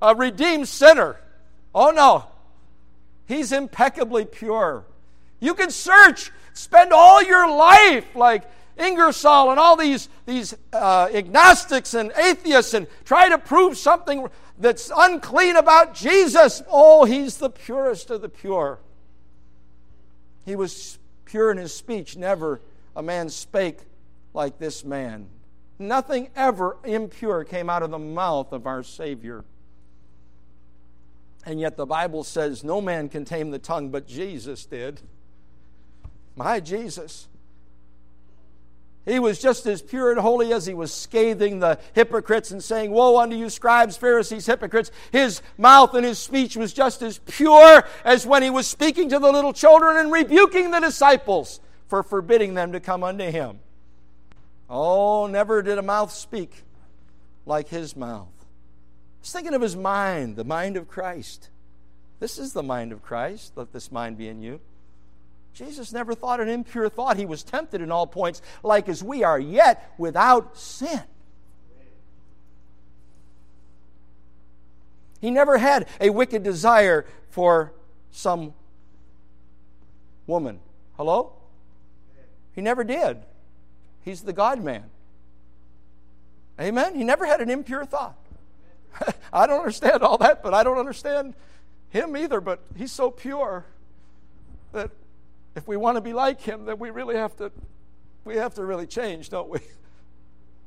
A 0.00 0.14
redeemed 0.14 0.68
sinner. 0.68 1.18
Oh 1.74 1.90
no. 1.90 2.26
He's 3.26 3.52
impeccably 3.52 4.24
pure. 4.24 4.84
You 5.40 5.54
can 5.54 5.70
search, 5.70 6.30
spend 6.52 6.92
all 6.92 7.22
your 7.22 7.50
life 7.50 8.14
like 8.14 8.44
Ingersoll 8.78 9.50
and 9.50 9.58
all 9.58 9.76
these, 9.76 10.08
these 10.26 10.54
uh, 10.72 11.08
agnostics 11.12 11.94
and 11.94 12.12
atheists 12.16 12.74
and 12.74 12.86
try 13.04 13.28
to 13.28 13.38
prove 13.38 13.76
something 13.76 14.26
that's 14.58 14.90
unclean 14.94 15.56
about 15.56 15.94
Jesus. 15.94 16.62
Oh, 16.68 17.04
he's 17.04 17.38
the 17.38 17.50
purest 17.50 18.10
of 18.10 18.20
the 18.20 18.28
pure. 18.28 18.78
He 20.44 20.56
was 20.56 20.98
pure 21.24 21.50
in 21.50 21.56
his 21.56 21.74
speech. 21.74 22.16
Never 22.16 22.60
a 22.94 23.02
man 23.02 23.28
spake 23.30 23.78
like 24.32 24.58
this 24.58 24.84
man. 24.84 25.28
Nothing 25.78 26.28
ever 26.36 26.76
impure 26.84 27.44
came 27.44 27.68
out 27.68 27.82
of 27.82 27.90
the 27.90 27.98
mouth 27.98 28.52
of 28.52 28.66
our 28.66 28.82
Savior. 28.82 29.44
And 31.46 31.60
yet 31.60 31.76
the 31.76 31.86
Bible 31.86 32.24
says 32.24 32.64
no 32.64 32.80
man 32.80 33.08
can 33.08 33.24
tame 33.24 33.50
the 33.50 33.58
tongue, 33.58 33.90
but 33.90 34.06
Jesus 34.06 34.64
did. 34.64 35.00
My 36.36 36.60
Jesus. 36.60 37.28
He 39.06 39.18
was 39.18 39.38
just 39.38 39.66
as 39.66 39.82
pure 39.82 40.10
and 40.10 40.18
holy 40.18 40.52
as 40.54 40.64
he 40.64 40.72
was 40.72 40.92
scathing 40.92 41.58
the 41.58 41.78
hypocrites 41.92 42.50
and 42.50 42.64
saying, 42.64 42.90
Woe 42.90 43.20
unto 43.20 43.36
you, 43.36 43.50
scribes, 43.50 43.98
Pharisees, 43.98 44.46
hypocrites. 44.46 44.90
His 45.12 45.42
mouth 45.58 45.92
and 45.92 46.06
his 46.06 46.18
speech 46.18 46.56
was 46.56 46.72
just 46.72 47.02
as 47.02 47.18
pure 47.18 47.84
as 48.04 48.26
when 48.26 48.42
he 48.42 48.48
was 48.48 48.66
speaking 48.66 49.10
to 49.10 49.18
the 49.18 49.30
little 49.30 49.52
children 49.52 49.98
and 49.98 50.10
rebuking 50.10 50.70
the 50.70 50.80
disciples 50.80 51.60
for 51.88 52.02
forbidding 52.02 52.54
them 52.54 52.72
to 52.72 52.80
come 52.80 53.04
unto 53.04 53.24
him. 53.24 53.60
Oh, 54.70 55.26
never 55.26 55.60
did 55.60 55.76
a 55.76 55.82
mouth 55.82 56.10
speak 56.10 56.62
like 57.44 57.68
his 57.68 57.94
mouth. 57.94 58.33
Was 59.24 59.32
thinking 59.32 59.54
of 59.54 59.62
his 59.62 59.74
mind, 59.74 60.36
the 60.36 60.44
mind 60.44 60.76
of 60.76 60.86
Christ. 60.86 61.48
This 62.20 62.38
is 62.38 62.52
the 62.52 62.62
mind 62.62 62.92
of 62.92 63.02
Christ. 63.02 63.54
Let 63.56 63.72
this 63.72 63.90
mind 63.90 64.18
be 64.18 64.28
in 64.28 64.42
you. 64.42 64.60
Jesus 65.54 65.94
never 65.94 66.14
thought 66.14 66.40
an 66.40 66.50
impure 66.50 66.90
thought. 66.90 67.16
He 67.16 67.24
was 67.24 67.42
tempted 67.42 67.80
in 67.80 67.90
all 67.90 68.06
points, 68.06 68.42
like 68.62 68.86
as 68.86 69.02
we 69.02 69.24
are, 69.24 69.38
yet 69.38 69.94
without 69.96 70.58
sin. 70.58 71.00
He 75.22 75.30
never 75.30 75.56
had 75.56 75.88
a 76.02 76.10
wicked 76.10 76.42
desire 76.42 77.06
for 77.30 77.72
some 78.10 78.52
woman. 80.26 80.60
Hello? 80.98 81.32
He 82.52 82.60
never 82.60 82.84
did. 82.84 83.22
He's 84.02 84.20
the 84.20 84.34
God 84.34 84.62
man. 84.62 84.84
Amen? 86.60 86.94
He 86.94 87.04
never 87.04 87.24
had 87.24 87.40
an 87.40 87.48
impure 87.48 87.86
thought. 87.86 88.18
I 89.32 89.46
don't 89.46 89.58
understand 89.58 90.02
all 90.02 90.18
that, 90.18 90.42
but 90.42 90.54
I 90.54 90.62
don't 90.62 90.78
understand 90.78 91.34
him 91.90 92.16
either, 92.16 92.40
but 92.40 92.60
he's 92.76 92.92
so 92.92 93.10
pure 93.10 93.64
that 94.72 94.90
if 95.54 95.66
we 95.68 95.76
want 95.76 95.96
to 95.96 96.00
be 96.00 96.12
like 96.12 96.40
him, 96.40 96.64
then 96.64 96.78
we 96.78 96.90
really 96.90 97.16
have 97.16 97.36
to 97.36 97.52
we 98.24 98.36
have 98.36 98.54
to 98.54 98.64
really 98.64 98.86
change, 98.86 99.30
don't 99.30 99.48
we? 99.48 99.60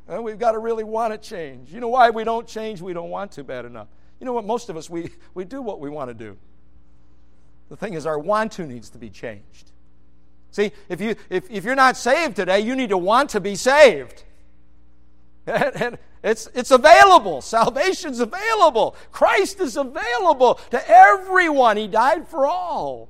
And 0.09 0.23
we've 0.23 0.39
got 0.39 0.53
to 0.53 0.59
really 0.59 0.85
want 0.85 1.11
to 1.11 1.17
change. 1.17 1.73
You 1.73 1.81
know 1.81 1.89
why 1.89 2.11
we 2.11 2.23
don't 2.23 2.47
change? 2.47 2.81
We 2.81 2.93
don't 2.93 3.09
want 3.09 3.33
to 3.33 3.43
bad 3.43 3.65
enough. 3.65 3.89
You 4.21 4.25
know 4.25 4.31
what? 4.31 4.45
Most 4.45 4.69
of 4.69 4.77
us, 4.77 4.89
we, 4.89 5.09
we 5.33 5.43
do 5.43 5.61
what 5.61 5.81
we 5.81 5.89
want 5.89 6.09
to 6.09 6.13
do. 6.13 6.37
The 7.67 7.75
thing 7.75 7.93
is, 7.93 8.05
our 8.05 8.17
want 8.17 8.53
to 8.53 8.65
needs 8.65 8.89
to 8.91 8.97
be 8.97 9.09
changed. 9.09 9.71
See, 10.51 10.71
if, 10.87 11.01
you, 11.01 11.15
if, 11.29 11.51
if 11.51 11.65
you're 11.65 11.75
not 11.75 11.97
saved 11.97 12.37
today, 12.37 12.61
you 12.61 12.73
need 12.75 12.89
to 12.89 12.97
want 12.97 13.31
to 13.31 13.41
be 13.41 13.55
saved. 13.55 14.23
And, 15.45 15.75
and 15.75 15.97
it's, 16.27 16.49
it's 16.53 16.71
available. 16.71 17.41
Salvation's 17.41 18.19
available. 18.19 18.97
Christ 19.11 19.61
is 19.61 19.77
available 19.77 20.55
to 20.71 20.89
everyone. 20.89 21.77
He 21.77 21.87
died 21.87 22.27
for 22.27 22.45
all. 22.45 23.07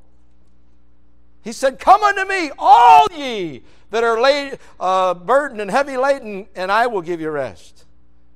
He 1.43 1.51
said, 1.51 1.79
Come 1.79 2.03
unto 2.03 2.25
me, 2.25 2.51
all 2.59 3.07
ye 3.11 3.63
that 3.89 4.03
are 4.03 4.21
laid, 4.21 4.59
uh, 4.79 5.15
burdened 5.15 5.61
and 5.61 5.71
heavy 5.71 5.97
laden, 5.97 6.45
and 6.55 6.71
I 6.71 6.85
will 6.85 7.01
give 7.01 7.19
you 7.19 7.31
rest. 7.31 7.85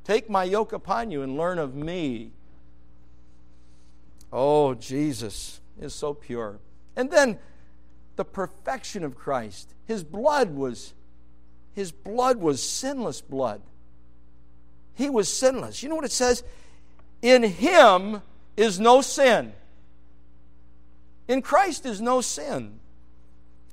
Take 0.03 0.29
my 0.29 0.45
yoke 0.45 0.73
upon 0.73 1.11
you 1.11 1.21
and 1.21 1.37
learn 1.37 1.59
of 1.59 1.75
me. 1.75 2.31
Oh, 4.33 4.73
Jesus 4.73 5.59
is 5.79 5.93
so 5.93 6.15
pure. 6.15 6.57
And 6.95 7.11
then 7.11 7.37
the 8.15 8.25
perfection 8.25 9.03
of 9.03 9.15
Christ. 9.15 9.75
His 9.85 10.03
blood 10.03 10.55
was 10.55 10.93
his 11.75 11.91
blood 11.91 12.37
was 12.37 12.63
sinless 12.63 13.21
blood. 13.21 13.61
He 14.95 15.09
was 15.09 15.27
sinless. 15.27 15.81
You 15.81 15.89
know 15.89 15.95
what 15.95 16.05
it 16.05 16.11
says? 16.11 16.43
In 17.21 17.43
him 17.43 18.21
is 18.57 18.79
no 18.79 19.01
sin. 19.01 19.53
In 21.27 21.41
Christ 21.41 21.85
is 21.85 22.01
no 22.01 22.21
sin. 22.21 22.79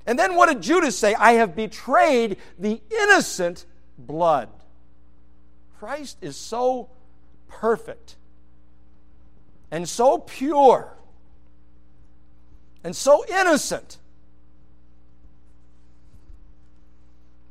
And 0.05 0.17
then 0.17 0.35
what 0.35 0.49
did 0.49 0.61
Judas 0.61 0.97
say? 0.97 1.13
I 1.15 1.33
have 1.33 1.55
betrayed 1.55 2.37
the 2.57 2.81
innocent 2.89 3.65
blood. 3.97 4.49
Christ 5.79 6.17
is 6.21 6.35
so 6.35 6.89
perfect 7.47 8.15
and 9.71 9.87
so 9.87 10.17
pure 10.17 10.93
and 12.83 12.95
so 12.95 13.25
innocent 13.27 13.97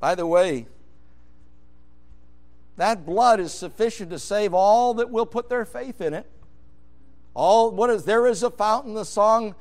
By 0.00 0.14
the 0.14 0.26
way, 0.26 0.66
that 2.78 3.04
blood 3.04 3.40
is 3.40 3.52
sufficient 3.52 4.11
to 4.11 4.18
save 4.18 4.54
all 4.54 4.94
that 4.94 5.11
will 5.11 5.26
put 5.26 5.49
their 5.49 5.64
faith 5.64 6.00
in 6.00 6.14
it. 6.14 6.26
All 7.35 7.70
what 7.73 7.90
is 7.90 8.04
there 8.04 8.26
is 8.26 8.42
a 8.42 8.50
fountain, 8.50 8.94
the 8.94 9.04
song, 9.04 9.56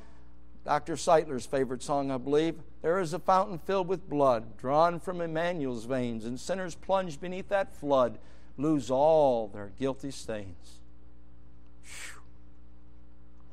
Dr. 0.64 0.94
Seitler's 0.94 1.46
favorite 1.46 1.82
song, 1.82 2.12
I 2.12 2.18
believe. 2.18 2.56
There 2.84 3.00
is 3.00 3.14
a 3.14 3.20
fountain 3.20 3.58
filled 3.58 3.88
with 3.88 4.08
blood, 4.08 4.58
drawn 4.58 5.00
from 5.00 5.20
Emmanuel's 5.20 5.86
veins, 5.86 6.26
and 6.26 6.40
sinners 6.40 6.76
plunged 6.76 7.20
beneath 7.20 7.50
that 7.50 7.76
flood 7.76 8.20
lose 8.56 8.92
all 8.92 9.48
their 9.48 9.72
guilty 9.80 10.12
stains. 10.12 10.80
Whew. 11.84 12.22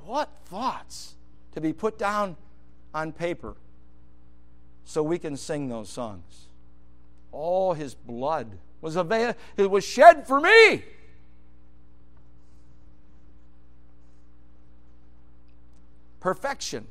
What 0.04 0.28
thoughts 0.44 1.14
to 1.52 1.60
be 1.60 1.72
put 1.72 1.98
down 1.98 2.36
on 2.92 3.12
paper 3.12 3.54
so 4.84 5.02
we 5.02 5.18
can 5.18 5.38
sing 5.38 5.68
those 5.68 5.88
songs. 5.88 6.48
All 7.32 7.72
his 7.72 7.94
blood 7.94 8.58
was 8.84 8.96
avail- 8.96 9.34
it 9.56 9.70
was 9.70 9.82
shed 9.82 10.26
for 10.26 10.40
me. 10.40 10.84
Perfection. 16.20 16.86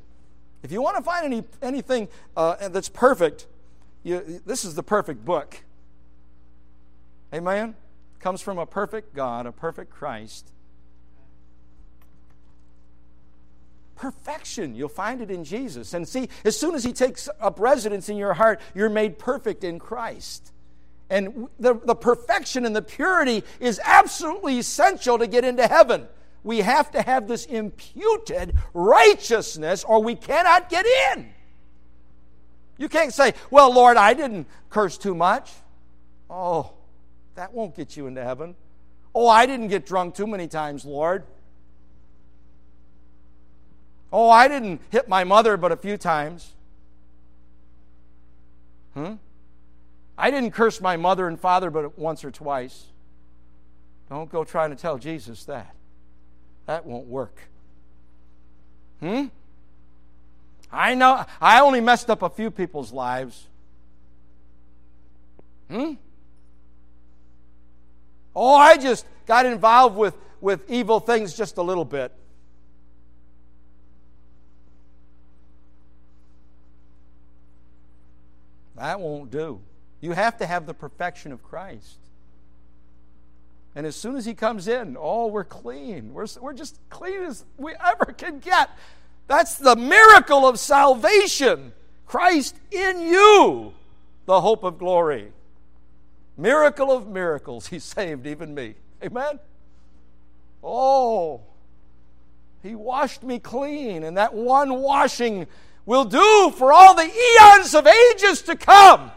If 0.64 0.72
you 0.72 0.82
want 0.82 0.96
to 0.96 1.02
find 1.02 1.24
any, 1.24 1.44
anything 1.62 2.08
uh, 2.36 2.68
that's 2.68 2.88
perfect, 2.88 3.46
you, 4.02 4.42
this 4.44 4.64
is 4.64 4.74
the 4.74 4.82
perfect 4.82 5.24
book. 5.24 5.58
Amen? 7.32 7.74
Comes 8.18 8.40
from 8.40 8.58
a 8.58 8.66
perfect 8.66 9.14
God, 9.14 9.46
a 9.46 9.52
perfect 9.52 9.90
Christ. 9.90 10.50
Perfection, 13.94 14.74
you'll 14.74 14.88
find 14.88 15.20
it 15.20 15.30
in 15.30 15.44
Jesus. 15.44 15.94
And 15.94 16.08
see, 16.08 16.28
as 16.44 16.58
soon 16.58 16.74
as 16.74 16.82
He 16.82 16.92
takes 16.92 17.28
up 17.40 17.60
residence 17.60 18.08
in 18.08 18.16
your 18.16 18.34
heart, 18.34 18.60
you're 18.74 18.90
made 18.90 19.18
perfect 19.18 19.62
in 19.62 19.78
Christ. 19.78 20.50
And 21.14 21.46
the, 21.60 21.74
the 21.74 21.94
perfection 21.94 22.66
and 22.66 22.74
the 22.74 22.82
purity 22.82 23.44
is 23.60 23.80
absolutely 23.84 24.58
essential 24.58 25.16
to 25.20 25.28
get 25.28 25.44
into 25.44 25.64
heaven. 25.64 26.08
We 26.42 26.58
have 26.58 26.90
to 26.90 27.02
have 27.02 27.28
this 27.28 27.46
imputed 27.46 28.56
righteousness 28.74 29.84
or 29.84 30.02
we 30.02 30.16
cannot 30.16 30.68
get 30.68 30.84
in. 31.12 31.28
You 32.78 32.88
can't 32.88 33.14
say, 33.14 33.34
Well, 33.48 33.72
Lord, 33.72 33.96
I 33.96 34.14
didn't 34.14 34.48
curse 34.70 34.98
too 34.98 35.14
much. 35.14 35.52
Oh, 36.28 36.72
that 37.36 37.54
won't 37.54 37.76
get 37.76 37.96
you 37.96 38.08
into 38.08 38.24
heaven. 38.24 38.56
Oh, 39.14 39.28
I 39.28 39.46
didn't 39.46 39.68
get 39.68 39.86
drunk 39.86 40.16
too 40.16 40.26
many 40.26 40.48
times, 40.48 40.84
Lord. 40.84 41.22
Oh, 44.12 44.28
I 44.28 44.48
didn't 44.48 44.80
hit 44.90 45.08
my 45.08 45.22
mother 45.22 45.56
but 45.56 45.70
a 45.70 45.76
few 45.76 45.96
times. 45.96 46.54
Hmm? 48.94 49.14
I 50.24 50.30
didn't 50.30 50.52
curse 50.52 50.80
my 50.80 50.96
mother 50.96 51.28
and 51.28 51.38
father 51.38 51.70
but 51.70 51.98
once 51.98 52.24
or 52.24 52.30
twice. 52.30 52.86
Don't 54.08 54.32
go 54.32 54.42
trying 54.42 54.70
to 54.70 54.76
tell 54.76 54.96
Jesus 54.96 55.44
that. 55.44 55.76
That 56.64 56.86
won't 56.86 57.06
work. 57.06 57.42
Hmm? 59.00 59.26
I 60.72 60.94
know 60.94 61.26
I 61.42 61.60
only 61.60 61.82
messed 61.82 62.08
up 62.08 62.22
a 62.22 62.30
few 62.30 62.50
people's 62.50 62.90
lives. 62.90 63.48
Hmm? 65.68 65.92
Oh, 68.34 68.54
I 68.54 68.78
just 68.78 69.04
got 69.26 69.44
involved 69.44 69.94
with, 69.94 70.16
with 70.40 70.70
evil 70.70 71.00
things 71.00 71.34
just 71.34 71.58
a 71.58 71.62
little 71.62 71.84
bit. 71.84 72.10
That 78.76 78.98
won't 78.98 79.30
do. 79.30 79.60
You 80.04 80.12
have 80.12 80.36
to 80.36 80.46
have 80.46 80.66
the 80.66 80.74
perfection 80.74 81.32
of 81.32 81.42
Christ. 81.42 81.96
And 83.74 83.86
as 83.86 83.96
soon 83.96 84.16
as 84.16 84.26
He 84.26 84.34
comes 84.34 84.68
in, 84.68 84.98
oh, 85.00 85.28
we're 85.28 85.44
clean. 85.44 86.12
We're, 86.12 86.26
we're 86.42 86.52
just 86.52 86.78
clean 86.90 87.22
as 87.22 87.46
we 87.56 87.72
ever 87.82 88.12
can 88.12 88.38
get. 88.38 88.68
That's 89.28 89.56
the 89.56 89.74
miracle 89.74 90.46
of 90.46 90.58
salvation. 90.58 91.72
Christ 92.04 92.54
in 92.70 93.00
you, 93.00 93.72
the 94.26 94.42
hope 94.42 94.62
of 94.62 94.76
glory. 94.76 95.32
Miracle 96.36 96.92
of 96.92 97.08
miracles, 97.08 97.66
He 97.68 97.78
saved 97.78 98.26
even 98.26 98.54
me. 98.54 98.74
Amen? 99.02 99.38
Oh, 100.62 101.40
He 102.62 102.74
washed 102.74 103.22
me 103.22 103.38
clean, 103.38 104.04
and 104.04 104.18
that 104.18 104.34
one 104.34 104.82
washing 104.82 105.46
will 105.86 106.04
do 106.04 106.52
for 106.58 106.74
all 106.74 106.94
the 106.94 107.10
eons 107.10 107.74
of 107.74 107.86
ages 107.86 108.42
to 108.42 108.54
come. 108.54 109.10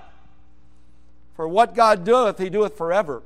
For 1.37 1.47
what 1.47 1.75
God 1.75 2.03
doeth, 2.03 2.39
He 2.39 2.49
doeth 2.49 2.75
forever. 2.75 3.23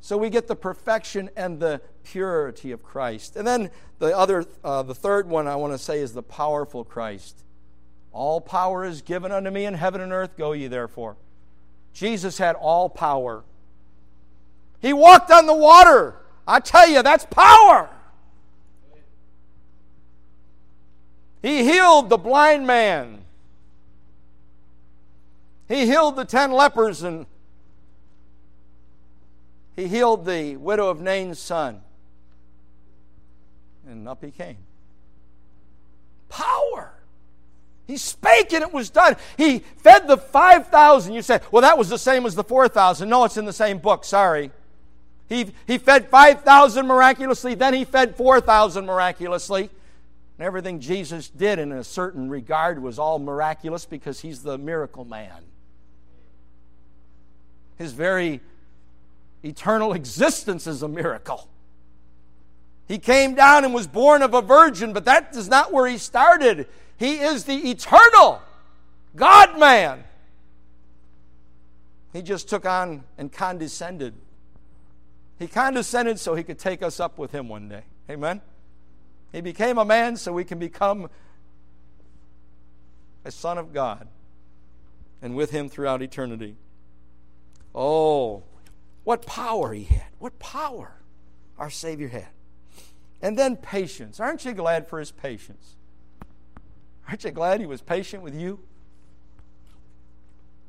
So 0.00 0.16
we 0.16 0.30
get 0.30 0.48
the 0.48 0.56
perfection 0.56 1.28
and 1.36 1.60
the 1.60 1.82
purity 2.04 2.72
of 2.72 2.82
Christ. 2.82 3.36
And 3.36 3.46
then 3.46 3.70
the 3.98 4.16
other, 4.16 4.46
uh, 4.64 4.82
the 4.82 4.94
third 4.94 5.28
one 5.28 5.46
I 5.46 5.56
want 5.56 5.74
to 5.74 5.78
say 5.78 6.00
is 6.00 6.14
the 6.14 6.22
powerful 6.22 6.84
Christ. 6.84 7.44
All 8.12 8.40
power 8.40 8.84
is 8.84 9.02
given 9.02 9.30
unto 9.30 9.50
me 9.50 9.66
in 9.66 9.74
heaven 9.74 10.00
and 10.00 10.10
earth. 10.10 10.36
Go 10.38 10.52
ye 10.52 10.66
therefore. 10.68 11.16
Jesus 11.92 12.38
had 12.38 12.56
all 12.56 12.88
power. 12.88 13.44
He 14.80 14.94
walked 14.94 15.30
on 15.30 15.46
the 15.46 15.54
water. 15.54 16.16
I 16.48 16.60
tell 16.60 16.88
you, 16.88 17.02
that's 17.02 17.26
power. 17.26 17.90
He 21.42 21.62
healed 21.62 22.08
the 22.08 22.16
blind 22.16 22.66
man. 22.66 23.24
He 25.70 25.86
healed 25.86 26.16
the 26.16 26.24
ten 26.24 26.50
lepers 26.50 27.04
and 27.04 27.26
he 29.76 29.86
healed 29.86 30.26
the 30.26 30.56
widow 30.56 30.88
of 30.88 31.00
Nain's 31.00 31.38
son. 31.38 31.80
And 33.88 34.08
up 34.08 34.22
he 34.24 34.32
came. 34.32 34.56
Power. 36.28 36.92
He 37.86 37.96
spake 37.96 38.52
and 38.52 38.64
it 38.64 38.72
was 38.72 38.90
done. 38.90 39.14
He 39.36 39.60
fed 39.60 40.08
the 40.08 40.16
5,000. 40.16 41.14
You 41.14 41.22
say, 41.22 41.38
well, 41.52 41.62
that 41.62 41.78
was 41.78 41.88
the 41.88 41.98
same 41.98 42.26
as 42.26 42.34
the 42.34 42.44
4,000. 42.44 43.08
No, 43.08 43.24
it's 43.24 43.36
in 43.36 43.44
the 43.44 43.52
same 43.52 43.78
book. 43.78 44.04
Sorry. 44.04 44.50
He, 45.28 45.52
he 45.68 45.78
fed 45.78 46.08
5,000 46.08 46.84
miraculously, 46.84 47.54
then 47.54 47.74
he 47.74 47.84
fed 47.84 48.16
4,000 48.16 48.84
miraculously. 48.84 49.70
And 50.36 50.44
everything 50.44 50.80
Jesus 50.80 51.28
did 51.28 51.60
in 51.60 51.70
a 51.70 51.84
certain 51.84 52.28
regard 52.28 52.82
was 52.82 52.98
all 52.98 53.20
miraculous 53.20 53.86
because 53.86 54.18
he's 54.18 54.42
the 54.42 54.58
miracle 54.58 55.04
man. 55.04 55.44
His 57.80 57.94
very 57.94 58.42
eternal 59.42 59.94
existence 59.94 60.66
is 60.66 60.82
a 60.82 60.88
miracle. 60.88 61.48
He 62.86 62.98
came 62.98 63.34
down 63.34 63.64
and 63.64 63.72
was 63.72 63.86
born 63.86 64.20
of 64.20 64.34
a 64.34 64.42
virgin, 64.42 64.92
but 64.92 65.06
that 65.06 65.34
is 65.34 65.48
not 65.48 65.72
where 65.72 65.86
he 65.86 65.96
started. 65.96 66.68
He 66.98 67.20
is 67.20 67.44
the 67.44 67.70
eternal 67.70 68.42
God 69.16 69.58
man. 69.58 70.04
He 72.12 72.20
just 72.20 72.50
took 72.50 72.66
on 72.66 73.04
and 73.16 73.32
condescended. 73.32 74.12
He 75.38 75.46
condescended 75.46 76.20
so 76.20 76.34
he 76.34 76.44
could 76.44 76.58
take 76.58 76.82
us 76.82 77.00
up 77.00 77.16
with 77.16 77.32
him 77.32 77.48
one 77.48 77.70
day. 77.70 77.84
Amen? 78.10 78.42
He 79.32 79.40
became 79.40 79.78
a 79.78 79.86
man 79.86 80.18
so 80.18 80.34
we 80.34 80.44
can 80.44 80.58
become 80.58 81.08
a 83.24 83.30
son 83.30 83.56
of 83.56 83.72
God 83.72 84.06
and 85.22 85.34
with 85.34 85.50
him 85.50 85.70
throughout 85.70 86.02
eternity. 86.02 86.56
Oh, 87.74 88.42
what 89.04 89.26
power 89.26 89.72
he 89.72 89.84
had. 89.84 90.06
What 90.18 90.38
power 90.38 90.92
our 91.58 91.70
Savior 91.70 92.08
had. 92.08 92.28
And 93.22 93.38
then 93.38 93.56
patience. 93.56 94.18
Aren't 94.18 94.44
you 94.44 94.52
glad 94.52 94.88
for 94.88 94.98
his 94.98 95.10
patience? 95.10 95.76
Aren't 97.06 97.24
you 97.24 97.30
glad 97.30 97.60
he 97.60 97.66
was 97.66 97.82
patient 97.82 98.22
with 98.22 98.34
you? 98.34 98.60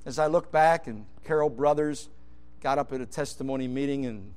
As 0.06 0.20
I 0.20 0.28
look 0.28 0.52
back, 0.52 0.88
and 0.88 1.06
Carol 1.24 1.50
Brothers 1.50 2.10
got 2.62 2.78
up 2.78 2.92
at 2.92 3.02
a 3.02 3.06
testimony 3.06 3.68
meeting 3.68 4.04
in 4.04 4.34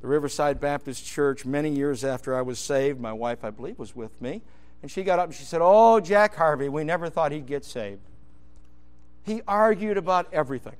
the 0.00 0.08
Riverside 0.08 0.60
Baptist 0.60 1.04
Church 1.04 1.44
many 1.44 1.70
years 1.70 2.04
after 2.04 2.36
I 2.36 2.42
was 2.42 2.58
saved. 2.58 3.00
My 3.00 3.12
wife, 3.12 3.44
I 3.44 3.50
believe, 3.50 3.78
was 3.78 3.94
with 3.94 4.20
me. 4.20 4.42
And 4.82 4.90
she 4.90 5.02
got 5.02 5.18
up 5.18 5.26
and 5.26 5.34
she 5.34 5.44
said, 5.44 5.60
Oh, 5.62 6.00
Jack 6.00 6.34
Harvey, 6.34 6.68
we 6.68 6.84
never 6.84 7.08
thought 7.08 7.32
he'd 7.32 7.46
get 7.46 7.64
saved. 7.64 8.00
He 9.24 9.42
argued 9.46 9.96
about 9.96 10.32
everything. 10.32 10.76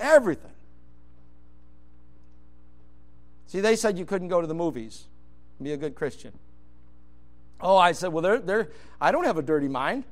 Everything. 0.00 0.50
See, 3.46 3.60
they 3.60 3.76
said 3.76 3.98
you 3.98 4.04
couldn't 4.04 4.28
go 4.28 4.40
to 4.40 4.46
the 4.46 4.54
movies 4.54 5.04
be 5.64 5.72
a 5.72 5.76
good 5.76 5.94
Christian. 5.94 6.32
Oh, 7.60 7.76
I 7.76 7.92
said, 7.92 8.12
well, 8.12 8.22
they're, 8.22 8.38
they're, 8.38 8.68
I 9.00 9.10
don't 9.10 9.24
have 9.24 9.38
a 9.38 9.42
dirty 9.42 9.68
mind, 9.68 10.04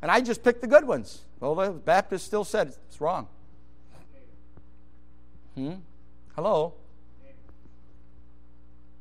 and 0.00 0.10
I 0.10 0.20
just 0.20 0.42
picked 0.42 0.60
the 0.60 0.66
good 0.66 0.86
ones. 0.86 1.22
Well, 1.40 1.54
the 1.54 1.70
Baptist 1.70 2.24
still 2.24 2.44
said 2.44 2.74
it's 2.88 3.00
wrong. 3.00 3.26
Hmm? 5.56 5.74
Hello? 6.36 6.74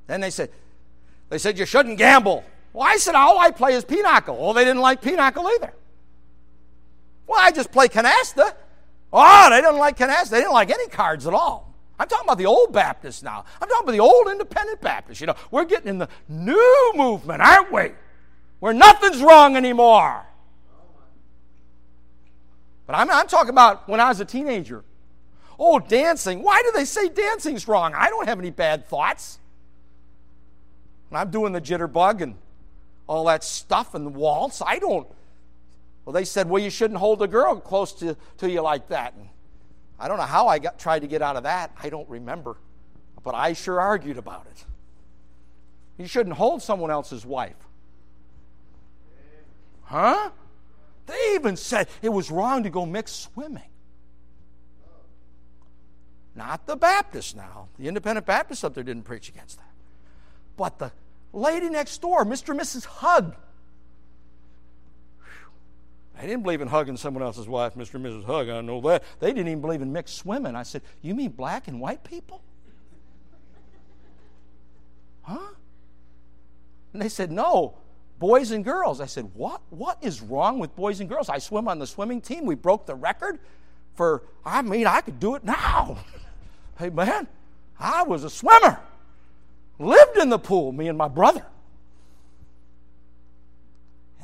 Then 0.07 0.21
they 0.21 0.31
said, 0.31 0.49
they 1.29 1.37
said 1.37 1.57
you 1.57 1.65
shouldn't 1.65 1.97
gamble. 1.97 2.43
Well, 2.73 2.87
I 2.87 2.97
said, 2.97 3.15
all 3.15 3.37
I 3.37 3.51
play 3.51 3.73
is 3.73 3.85
pinochle. 3.85 4.37
Well, 4.37 4.53
they 4.53 4.65
didn't 4.65 4.81
like 4.81 5.01
pinochle 5.01 5.47
either. 5.47 5.73
Well, 7.27 7.39
I 7.39 7.51
just 7.51 7.71
play 7.71 7.87
canasta. 7.87 8.53
Oh, 9.13 9.49
they 9.49 9.61
didn't 9.61 9.77
like 9.77 9.97
canasta. 9.97 10.29
They 10.29 10.39
didn't 10.39 10.53
like 10.53 10.69
any 10.69 10.87
cards 10.87 11.27
at 11.27 11.33
all. 11.33 11.73
I'm 11.99 12.07
talking 12.07 12.25
about 12.25 12.37
the 12.37 12.45
old 12.45 12.73
Baptists 12.73 13.21
now. 13.21 13.45
I'm 13.61 13.67
talking 13.67 13.83
about 13.83 13.91
the 13.91 13.99
old 13.99 14.27
independent 14.27 14.81
Baptists. 14.81 15.21
You 15.21 15.27
know, 15.27 15.35
we're 15.51 15.65
getting 15.65 15.87
in 15.87 15.97
the 15.99 16.09
new 16.27 16.93
movement, 16.95 17.41
aren't 17.41 17.71
we? 17.71 17.91
Where 18.59 18.73
nothing's 18.73 19.21
wrong 19.21 19.55
anymore. 19.55 20.25
But 22.87 22.95
I'm, 22.95 23.11
I'm 23.11 23.27
talking 23.27 23.51
about 23.51 23.87
when 23.87 23.99
I 23.99 24.09
was 24.09 24.19
a 24.19 24.25
teenager. 24.25 24.83
Oh, 25.59 25.79
dancing. 25.79 26.41
Why 26.41 26.61
do 26.63 26.71
they 26.75 26.85
say 26.85 27.07
dancing's 27.07 27.67
wrong? 27.67 27.93
I 27.95 28.09
don't 28.09 28.27
have 28.27 28.39
any 28.39 28.49
bad 28.49 28.87
thoughts. 28.87 29.37
When 31.09 31.21
I'm 31.21 31.29
doing 31.29 31.53
the 31.53 31.61
jitterbug 31.61 32.21
and 32.21 32.35
all 33.05 33.25
that 33.25 33.43
stuff 33.43 33.93
and 33.93 34.05
the 34.05 34.09
waltz, 34.09 34.61
I 34.65 34.79
don't. 34.79 35.07
Well, 36.05 36.13
they 36.13 36.25
said, 36.25 36.49
well, 36.49 36.61
you 36.61 36.69
shouldn't 36.69 36.99
hold 36.99 37.21
a 37.21 37.27
girl 37.27 37.55
close 37.59 37.93
to, 37.93 38.17
to 38.37 38.49
you 38.49 38.61
like 38.61 38.87
that. 38.89 39.13
And 39.13 39.29
I 39.99 40.07
don't 40.07 40.17
know 40.17 40.23
how 40.23 40.47
I 40.47 40.59
got, 40.59 40.79
tried 40.79 40.99
to 40.99 41.07
get 41.07 41.21
out 41.21 41.35
of 41.35 41.43
that. 41.43 41.71
I 41.81 41.89
don't 41.89 42.09
remember. 42.09 42.57
But 43.23 43.35
I 43.35 43.53
sure 43.53 43.79
argued 43.79 44.17
about 44.17 44.47
it. 44.47 44.65
You 45.97 46.07
shouldn't 46.07 46.35
hold 46.35 46.63
someone 46.63 46.89
else's 46.89 47.25
wife. 47.25 47.55
Huh? 49.83 50.31
They 51.05 51.33
even 51.35 51.55
said 51.55 51.87
it 52.01 52.09
was 52.09 52.31
wrong 52.31 52.63
to 52.63 52.69
go 52.69 52.85
mix 52.85 53.11
swimming. 53.11 53.63
Not 56.33 56.65
the 56.65 56.75
Baptists 56.75 57.35
now. 57.35 57.67
The 57.77 57.87
independent 57.87 58.25
Baptists 58.25 58.63
up 58.63 58.73
there 58.73 58.83
didn't 58.83 59.03
preach 59.03 59.29
against 59.29 59.57
that. 59.57 59.71
But 60.55 60.79
the 60.79 60.91
lady 61.33 61.69
next 61.69 62.01
door, 62.01 62.23
Mr. 62.25 62.49
and 62.49 62.59
Mrs. 62.59 62.85
Hug, 62.85 63.35
they 66.21 66.27
didn't 66.27 66.43
believe 66.43 66.61
in 66.61 66.67
hugging 66.67 66.97
someone 66.97 67.23
else's 67.23 67.47
wife, 67.47 67.73
Mr. 67.73 67.95
and 67.95 68.05
Mrs. 68.05 68.25
Hug. 68.25 68.47
I 68.47 68.61
know 68.61 68.79
that. 68.81 69.03
They 69.19 69.33
didn't 69.33 69.47
even 69.47 69.61
believe 69.61 69.81
in 69.81 69.91
mixed 69.91 70.17
swimming. 70.17 70.55
I 70.55 70.61
said, 70.61 70.83
You 71.01 71.15
mean 71.15 71.31
black 71.31 71.67
and 71.67 71.81
white 71.81 72.03
people? 72.03 72.43
Huh? 75.23 75.55
And 76.93 77.01
they 77.01 77.09
said, 77.09 77.31
No, 77.31 77.73
boys 78.19 78.51
and 78.51 78.63
girls. 78.63 79.01
I 79.01 79.07
said, 79.07 79.31
What? 79.33 79.61
What 79.71 79.97
is 80.01 80.21
wrong 80.21 80.59
with 80.59 80.75
boys 80.75 80.99
and 80.99 81.09
girls? 81.09 81.27
I 81.27 81.39
swim 81.39 81.67
on 81.67 81.79
the 81.79 81.87
swimming 81.87 82.21
team. 82.21 82.45
We 82.45 82.53
broke 82.53 82.85
the 82.85 82.93
record 82.93 83.39
for, 83.95 84.21
I 84.45 84.61
mean, 84.61 84.85
I 84.85 85.01
could 85.01 85.19
do 85.19 85.33
it 85.33 85.43
now. 85.43 85.97
hey, 86.77 86.91
man, 86.91 87.27
I 87.79 88.03
was 88.03 88.23
a 88.23 88.29
swimmer. 88.29 88.79
Lived 89.79 90.17
in 90.17 90.29
the 90.29 90.37
pool, 90.37 90.71
me 90.71 90.87
and 90.87 90.99
my 90.99 91.07
brother. 91.07 91.47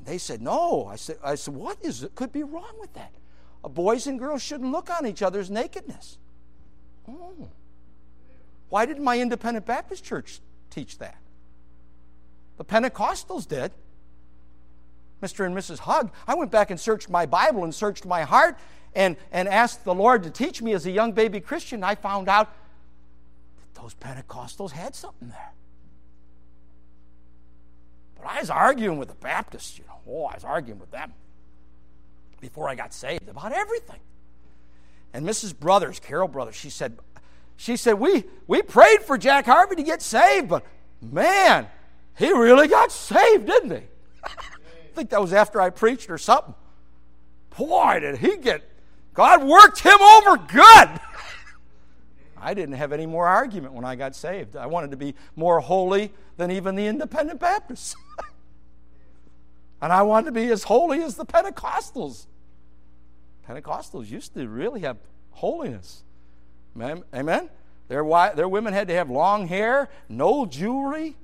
They 0.07 0.17
said, 0.17 0.41
No. 0.41 0.85
I 0.85 0.95
said, 0.95 1.17
I 1.21 1.35
said 1.35 1.53
What 1.53 1.77
is? 1.83 2.07
Could 2.15 2.31
be 2.31 2.41
wrong 2.41 2.73
with 2.79 2.93
that? 2.93 3.11
Uh, 3.63 3.67
boys 3.67 4.07
and 4.07 4.17
girls 4.17 4.41
shouldn't 4.41 4.71
look 4.71 4.89
on 4.89 5.05
each 5.05 5.21
other's 5.21 5.51
nakedness. 5.51 6.17
Oh. 7.07 7.49
Why 8.69 8.85
didn't 8.85 9.03
my 9.03 9.19
independent 9.19 9.65
Baptist 9.65 10.05
church 10.05 10.39
teach 10.69 10.97
that? 10.99 11.17
The 12.57 12.63
Pentecostals 12.63 13.47
did. 13.47 13.73
Mr. 15.21 15.45
and 15.45 15.55
Mrs. 15.55 15.79
Hug. 15.79 16.11
I 16.25 16.35
went 16.35 16.51
back 16.51 16.71
and 16.71 16.79
searched 16.79 17.09
my 17.09 17.25
Bible 17.25 17.65
and 17.65 17.75
searched 17.75 18.05
my 18.05 18.21
heart 18.21 18.57
and, 18.95 19.17
and 19.31 19.49
asked 19.49 19.83
the 19.83 19.93
Lord 19.93 20.23
to 20.23 20.29
teach 20.29 20.61
me 20.61 20.73
as 20.73 20.85
a 20.85 20.91
young 20.91 21.11
baby 21.11 21.41
Christian. 21.41 21.83
I 21.83 21.95
found 21.95 22.29
out 22.29 22.49
that 23.59 23.81
those 23.81 23.93
Pentecostals 23.95 24.71
had 24.71 24.95
something 24.95 25.29
there. 25.29 25.53
I 28.27 28.41
was 28.41 28.49
arguing 28.49 28.97
with 28.97 29.07
the 29.07 29.15
Baptists, 29.15 29.77
you 29.77 29.85
know. 29.85 29.99
Oh, 30.07 30.25
I 30.25 30.35
was 30.35 30.43
arguing 30.43 30.79
with 30.79 30.91
them 30.91 31.13
before 32.39 32.69
I 32.69 32.75
got 32.75 32.93
saved 32.93 33.27
about 33.27 33.51
everything. 33.51 33.99
And 35.13 35.25
Mrs. 35.25 35.57
Brothers, 35.57 35.99
Carol 35.99 36.27
Brothers, 36.27 36.55
she 36.55 36.69
said, 36.69 36.97
she 37.55 37.75
said, 37.75 37.93
we, 37.93 38.25
we 38.45 38.61
prayed 38.61 39.01
for 39.01 39.17
Jack 39.17 39.45
Harvey 39.45 39.75
to 39.75 39.83
get 39.83 40.01
saved, 40.01 40.47
but 40.49 40.63
man, 41.01 41.67
he 42.17 42.31
really 42.31 42.67
got 42.67 42.91
saved, 42.91 43.47
didn't 43.47 43.71
he? 43.71 43.83
I 44.23 44.29
think 44.93 45.09
that 45.11 45.21
was 45.21 45.33
after 45.33 45.61
I 45.61 45.69
preached 45.69 46.09
or 46.09 46.17
something. 46.17 46.53
Boy, 47.57 47.99
did 48.01 48.17
he 48.17 48.37
get, 48.37 48.63
God 49.13 49.43
worked 49.43 49.79
him 49.79 49.99
over 49.99 50.37
good. 50.37 50.89
I 52.41 52.53
didn't 52.53 52.75
have 52.75 52.91
any 52.91 53.05
more 53.05 53.27
argument 53.27 53.73
when 53.73 53.85
I 53.85 53.95
got 53.95 54.15
saved. 54.15 54.55
I 54.55 54.67
wanted 54.67 54.91
to 54.91 54.97
be 54.97 55.15
more 55.35 55.59
holy 55.59 56.11
than 56.37 56.51
even 56.51 56.75
the 56.75 56.85
independent 56.85 57.39
Baptists. 57.39 57.95
and 59.81 59.91
I 59.91 60.03
wanted 60.03 60.25
to 60.25 60.31
be 60.31 60.47
as 60.47 60.63
holy 60.63 61.01
as 61.01 61.15
the 61.15 61.25
Pentecostals. 61.25 62.27
Pentecostals 63.47 64.09
used 64.09 64.33
to 64.33 64.47
really 64.47 64.81
have 64.81 64.97
holiness. 65.31 66.03
Amen? 66.79 67.49
Their, 67.87 68.03
their 68.35 68.49
women 68.49 68.73
had 68.73 68.87
to 68.89 68.93
have 68.93 69.09
long 69.09 69.47
hair, 69.47 69.89
no 70.09 70.45
jewelry. 70.45 71.15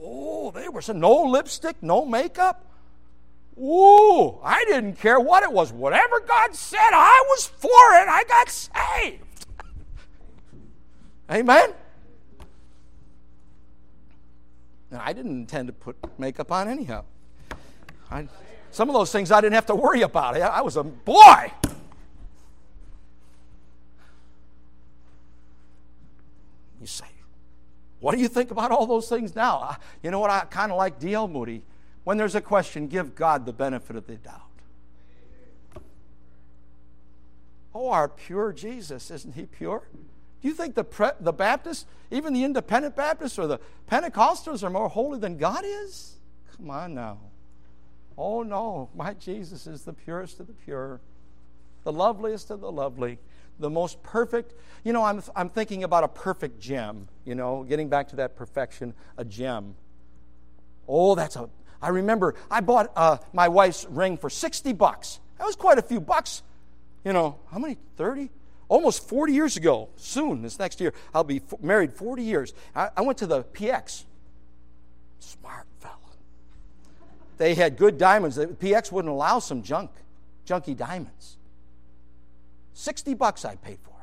Oh, 0.00 0.50
they 0.52 0.68
were 0.68 0.82
no 0.94 1.24
lipstick, 1.24 1.76
no 1.82 2.04
makeup. 2.04 2.64
Ooh, 3.58 4.38
I 4.44 4.64
didn't 4.66 4.94
care 4.94 5.18
what 5.18 5.42
it 5.42 5.52
was. 5.52 5.72
Whatever 5.72 6.20
God 6.20 6.54
said, 6.54 6.78
I 6.92 7.24
was 7.28 7.46
for 7.46 7.68
it. 7.68 8.08
I 8.08 8.22
got 8.28 8.48
saved. 8.48 9.24
Amen? 11.30 11.74
And 14.90 15.00
I 15.00 15.12
didn't 15.12 15.32
intend 15.32 15.66
to 15.68 15.72
put 15.72 15.96
makeup 16.18 16.50
on 16.50 16.68
anyhow. 16.68 17.04
I, 18.10 18.28
some 18.70 18.88
of 18.88 18.94
those 18.94 19.12
things 19.12 19.30
I 19.30 19.40
didn't 19.40 19.54
have 19.54 19.66
to 19.66 19.74
worry 19.74 20.02
about. 20.02 20.36
I, 20.36 20.40
I 20.40 20.60
was 20.62 20.76
a 20.76 20.84
boy. 20.84 21.52
You 26.80 26.86
say, 26.86 27.06
what 28.00 28.14
do 28.14 28.20
you 28.20 28.28
think 28.28 28.50
about 28.50 28.70
all 28.70 28.86
those 28.86 29.08
things 29.08 29.34
now? 29.34 29.76
You 30.02 30.10
know 30.10 30.20
what? 30.20 30.30
I 30.30 30.40
kind 30.40 30.72
of 30.72 30.78
like 30.78 30.98
D.L. 30.98 31.28
Moody. 31.28 31.62
When 32.04 32.16
there's 32.16 32.34
a 32.34 32.40
question, 32.40 32.86
give 32.86 33.14
God 33.14 33.44
the 33.44 33.52
benefit 33.52 33.96
of 33.96 34.06
the 34.06 34.16
doubt. 34.16 34.42
Oh, 37.74 37.90
our 37.90 38.08
pure 38.08 38.52
Jesus, 38.52 39.10
isn't 39.10 39.34
he 39.34 39.44
pure? 39.44 39.82
Do 40.40 40.48
you 40.48 40.54
think 40.54 40.74
the, 40.74 40.84
pre- 40.84 41.10
the 41.20 41.32
Baptists, 41.32 41.86
even 42.10 42.32
the 42.32 42.44
independent 42.44 42.94
Baptists 42.94 43.38
or 43.38 43.46
the 43.46 43.60
Pentecostals, 43.90 44.62
are 44.62 44.70
more 44.70 44.88
holy 44.88 45.18
than 45.18 45.36
God 45.36 45.64
is? 45.64 46.16
Come 46.56 46.70
on 46.70 46.94
now. 46.94 47.18
Oh 48.16 48.42
no, 48.42 48.88
my 48.94 49.14
Jesus 49.14 49.66
is 49.66 49.82
the 49.82 49.92
purest 49.92 50.40
of 50.40 50.46
the 50.46 50.52
pure, 50.52 51.00
the 51.84 51.92
loveliest 51.92 52.50
of 52.50 52.60
the 52.60 52.70
lovely 52.70 53.18
the 53.58 53.70
most 53.70 54.02
perfect. 54.02 54.54
You 54.84 54.92
know, 54.92 55.04
I'm, 55.04 55.22
I'm 55.34 55.48
thinking 55.48 55.84
about 55.84 56.04
a 56.04 56.08
perfect 56.08 56.60
gem, 56.60 57.08
you 57.24 57.34
know, 57.34 57.64
getting 57.64 57.88
back 57.88 58.08
to 58.08 58.16
that 58.16 58.36
perfection, 58.36 58.94
a 59.16 59.24
gem. 59.24 59.74
Oh, 60.86 61.14
that's 61.14 61.36
a. 61.36 61.48
I 61.80 61.90
remember 61.90 62.34
I 62.50 62.60
bought 62.60 62.92
uh, 62.96 63.18
my 63.32 63.48
wife's 63.48 63.86
ring 63.88 64.16
for 64.16 64.30
60 64.30 64.72
bucks. 64.72 65.20
That 65.38 65.44
was 65.44 65.56
quite 65.56 65.78
a 65.78 65.82
few 65.82 66.00
bucks. 66.00 66.42
You 67.04 67.12
know, 67.12 67.38
how 67.50 67.58
many? 67.58 67.76
30? 67.96 68.30
Almost 68.68 69.08
40 69.08 69.32
years 69.32 69.56
ago. 69.56 69.88
Soon, 69.96 70.42
this 70.42 70.58
next 70.58 70.80
year, 70.80 70.92
I'll 71.14 71.24
be 71.24 71.36
f- 71.38 71.60
married 71.60 71.92
40 71.92 72.22
years. 72.22 72.52
I, 72.76 72.90
I 72.96 73.00
went 73.00 73.18
to 73.18 73.26
the 73.26 73.44
PX. 73.44 74.04
Smart 75.20 75.66
fellow. 75.80 75.94
They 77.38 77.54
had 77.54 77.76
good 77.76 77.96
diamonds. 77.96 78.36
The 78.36 78.46
PX 78.46 78.92
wouldn't 78.92 79.12
allow 79.12 79.38
some 79.38 79.62
junk, 79.62 79.90
junky 80.46 80.76
diamonds. 80.76 81.38
60 82.74 83.14
bucks 83.14 83.44
I 83.44 83.56
paid 83.56 83.78
for. 83.82 83.94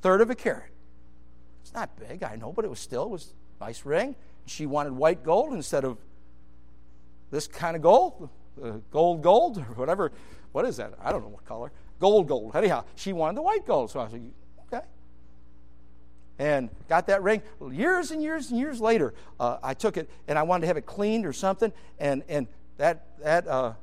Third 0.00 0.20
of 0.20 0.30
a 0.30 0.34
carat. 0.34 0.70
It's 1.62 1.72
not 1.72 1.90
big, 1.96 2.22
I 2.22 2.36
know, 2.36 2.52
but 2.52 2.64
it 2.64 2.68
was 2.68 2.80
still 2.80 3.04
it 3.04 3.10
was 3.10 3.34
a 3.60 3.64
nice 3.64 3.84
ring. 3.84 4.16
She 4.46 4.66
wanted 4.66 4.92
white 4.92 5.22
gold 5.22 5.52
instead 5.52 5.84
of 5.84 5.98
this 7.30 7.46
kind 7.46 7.76
of 7.76 7.82
gold, 7.82 8.28
uh, 8.62 8.72
gold 8.90 9.22
gold 9.22 9.58
or 9.58 9.74
whatever. 9.74 10.12
What 10.50 10.64
is 10.64 10.76
that? 10.78 10.94
I 11.00 11.12
don't 11.12 11.22
know 11.22 11.28
what 11.28 11.44
color. 11.44 11.72
Gold 12.02 12.26
gold. 12.26 12.56
Anyhow, 12.56 12.82
she 12.96 13.12
wanted 13.12 13.36
the 13.36 13.42
white 13.42 13.64
gold. 13.64 13.92
So 13.92 14.00
I 14.00 14.08
said, 14.08 14.28
okay. 14.66 14.84
And 16.36 16.68
got 16.88 17.06
that 17.06 17.22
ring. 17.22 17.42
Years 17.70 18.10
and 18.10 18.20
years 18.20 18.50
and 18.50 18.58
years 18.58 18.80
later, 18.80 19.14
uh, 19.38 19.58
I 19.62 19.74
took 19.74 19.96
it 19.96 20.10
and 20.26 20.36
I 20.36 20.42
wanted 20.42 20.62
to 20.62 20.66
have 20.66 20.76
it 20.76 20.84
cleaned 20.84 21.24
or 21.24 21.32
something. 21.32 21.72
And, 22.00 22.24
and 22.28 22.48
that, 22.78 23.06
that 23.22 23.46
uh, 23.46 23.74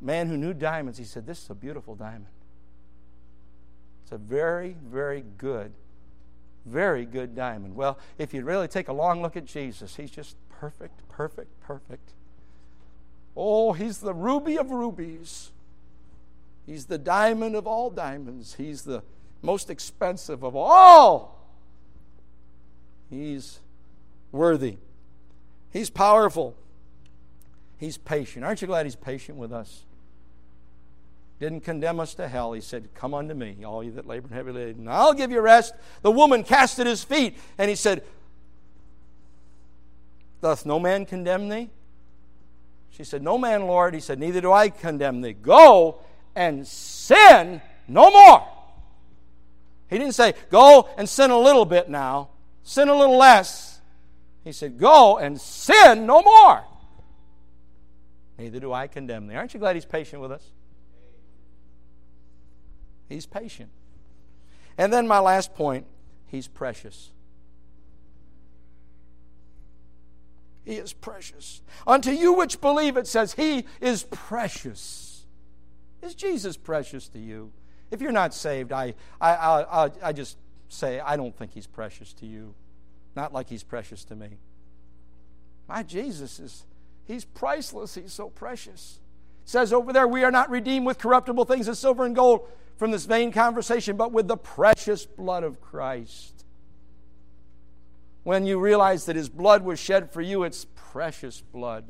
man 0.00 0.26
who 0.26 0.36
knew 0.36 0.52
diamonds, 0.52 0.98
he 0.98 1.04
said, 1.04 1.24
This 1.24 1.40
is 1.44 1.50
a 1.50 1.54
beautiful 1.54 1.94
diamond. 1.94 2.26
It's 4.02 4.10
a 4.10 4.18
very, 4.18 4.74
very 4.84 5.22
good, 5.38 5.70
very 6.66 7.04
good 7.04 7.36
diamond. 7.36 7.76
Well, 7.76 7.96
if 8.18 8.34
you 8.34 8.42
really 8.44 8.66
take 8.66 8.88
a 8.88 8.92
long 8.92 9.22
look 9.22 9.36
at 9.36 9.44
Jesus, 9.44 9.94
he's 9.94 10.10
just 10.10 10.34
perfect, 10.50 11.08
perfect, 11.08 11.60
perfect. 11.60 12.10
Oh, 13.36 13.72
he's 13.72 13.98
the 13.98 14.14
ruby 14.14 14.58
of 14.58 14.72
rubies. 14.72 15.52
He's 16.66 16.86
the 16.86 16.98
diamond 16.98 17.56
of 17.56 17.66
all 17.66 17.90
diamonds. 17.90 18.54
He's 18.54 18.82
the 18.82 19.02
most 19.42 19.70
expensive 19.70 20.42
of 20.42 20.54
all. 20.54 21.38
He's 23.10 23.60
worthy. 24.30 24.78
He's 25.70 25.90
powerful. 25.90 26.56
He's 27.78 27.98
patient. 27.98 28.44
Aren't 28.44 28.62
you 28.62 28.68
glad 28.68 28.86
he's 28.86 28.96
patient 28.96 29.38
with 29.38 29.52
us? 29.52 29.84
didn't 31.42 31.62
condemn 31.62 31.98
us 31.98 32.14
to 32.14 32.28
hell. 32.28 32.52
He 32.52 32.60
said, 32.60 32.88
Come 32.94 33.14
unto 33.14 33.34
me, 33.34 33.64
all 33.64 33.82
you 33.82 33.90
that 33.92 34.06
labor 34.06 34.28
and 34.28 34.36
heavy 34.36 34.52
laden, 34.52 34.86
I'll 34.86 35.12
give 35.12 35.32
you 35.32 35.40
rest. 35.40 35.74
The 36.02 36.10
woman 36.10 36.44
cast 36.44 36.78
at 36.78 36.86
his 36.86 37.02
feet, 37.02 37.36
and 37.58 37.68
he 37.68 37.74
said, 37.74 38.04
Doth 40.40 40.64
no 40.64 40.78
man 40.78 41.04
condemn 41.04 41.48
thee? 41.48 41.68
She 42.90 43.02
said, 43.02 43.22
No 43.22 43.38
man, 43.38 43.66
Lord. 43.66 43.92
He 43.92 43.98
said, 43.98 44.20
Neither 44.20 44.40
do 44.40 44.52
I 44.52 44.68
condemn 44.68 45.20
thee. 45.20 45.32
Go 45.32 45.98
and 46.34 46.66
sin 46.66 47.60
no 47.88 48.10
more. 48.10 48.46
He 49.88 49.98
didn't 49.98 50.14
say, 50.14 50.34
Go 50.50 50.88
and 50.96 51.08
sin 51.08 51.30
a 51.30 51.38
little 51.38 51.64
bit 51.64 51.88
now, 51.88 52.30
sin 52.62 52.88
a 52.88 52.94
little 52.94 53.18
less. 53.18 53.80
He 54.44 54.52
said, 54.52 54.78
Go 54.78 55.18
and 55.18 55.40
sin 55.40 56.06
no 56.06 56.22
more. 56.22 56.64
Neither 58.38 58.60
do 58.60 58.72
I 58.72 58.86
condemn 58.86 59.26
thee. 59.26 59.34
Aren't 59.34 59.54
you 59.54 59.60
glad 59.60 59.76
he's 59.76 59.84
patient 59.84 60.22
with 60.22 60.32
us? 60.32 60.44
He's 63.08 63.26
patient. 63.26 63.70
And 64.78 64.92
then 64.92 65.06
my 65.06 65.18
last 65.18 65.54
point, 65.54 65.86
he's 66.26 66.48
precious. 66.48 67.10
He 70.64 70.74
is 70.76 70.92
precious. 70.92 71.60
Unto 71.86 72.10
you 72.10 72.32
which 72.32 72.60
believe, 72.60 72.96
it 72.96 73.06
says, 73.06 73.34
He 73.34 73.66
is 73.80 74.04
precious. 74.04 75.11
Is 76.02 76.14
Jesus 76.14 76.56
precious 76.56 77.08
to 77.08 77.18
you? 77.18 77.52
If 77.90 78.00
you're 78.00 78.12
not 78.12 78.34
saved, 78.34 78.72
I, 78.72 78.94
I, 79.20 79.32
I, 79.34 79.90
I 80.02 80.12
just 80.12 80.36
say, 80.68 80.98
I 81.00 81.16
don't 81.16 81.36
think 81.36 81.52
He's 81.52 81.66
precious 81.66 82.12
to 82.14 82.26
you. 82.26 82.54
Not 83.14 83.32
like 83.32 83.48
He's 83.48 83.62
precious 83.62 84.04
to 84.06 84.16
me. 84.16 84.38
My 85.68 85.82
Jesus 85.82 86.40
is, 86.40 86.64
He's 87.06 87.24
priceless. 87.24 87.94
He's 87.94 88.12
so 88.12 88.30
precious. 88.30 88.98
It 89.44 89.48
says 89.50 89.72
over 89.72 89.92
there, 89.92 90.08
we 90.08 90.24
are 90.24 90.30
not 90.30 90.50
redeemed 90.50 90.86
with 90.86 90.98
corruptible 90.98 91.44
things 91.44 91.68
as 91.68 91.78
silver 91.78 92.04
and 92.04 92.16
gold 92.16 92.48
from 92.76 92.90
this 92.90 93.04
vain 93.04 93.30
conversation, 93.30 93.96
but 93.96 94.12
with 94.12 94.26
the 94.26 94.36
precious 94.36 95.04
blood 95.04 95.44
of 95.44 95.60
Christ. 95.60 96.44
When 98.24 98.46
you 98.46 98.58
realize 98.58 99.04
that 99.06 99.16
his 99.16 99.28
blood 99.28 99.62
was 99.62 99.78
shed 99.78 100.10
for 100.10 100.20
you, 100.20 100.44
it's 100.44 100.66
precious 100.74 101.40
blood. 101.40 101.84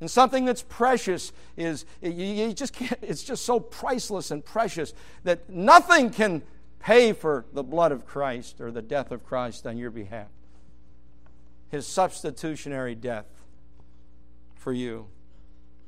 And 0.00 0.10
something 0.10 0.46
that's 0.46 0.62
precious 0.62 1.32
is 1.56 1.84
you, 2.00 2.52
just 2.54 2.72
can't, 2.72 2.98
it's 3.02 3.22
just 3.22 3.44
so 3.44 3.60
priceless 3.60 4.30
and 4.30 4.44
precious 4.44 4.94
that 5.24 5.48
nothing 5.50 6.10
can 6.10 6.42
pay 6.78 7.12
for 7.12 7.44
the 7.52 7.62
blood 7.62 7.92
of 7.92 8.06
Christ 8.06 8.60
or 8.60 8.70
the 8.70 8.82
death 8.82 9.12
of 9.12 9.24
Christ 9.24 9.66
on 9.66 9.76
your 9.76 9.90
behalf. 9.90 10.28
His 11.68 11.86
substitutionary 11.86 12.94
death 12.94 13.26
for 14.54 14.72
you. 14.72 15.06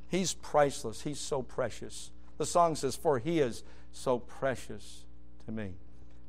He's 0.09 0.35
priceless. 0.35 1.03
He's 1.03 1.18
so 1.18 1.42
precious. 1.42 2.11
The 2.37 2.46
song 2.46 2.77
says, 2.77 2.94
For 2.94 3.18
he 3.18 3.40
is 3.40 3.64
so 3.92 4.18
precious 4.18 5.05
to 5.46 5.53
me. 5.53 5.72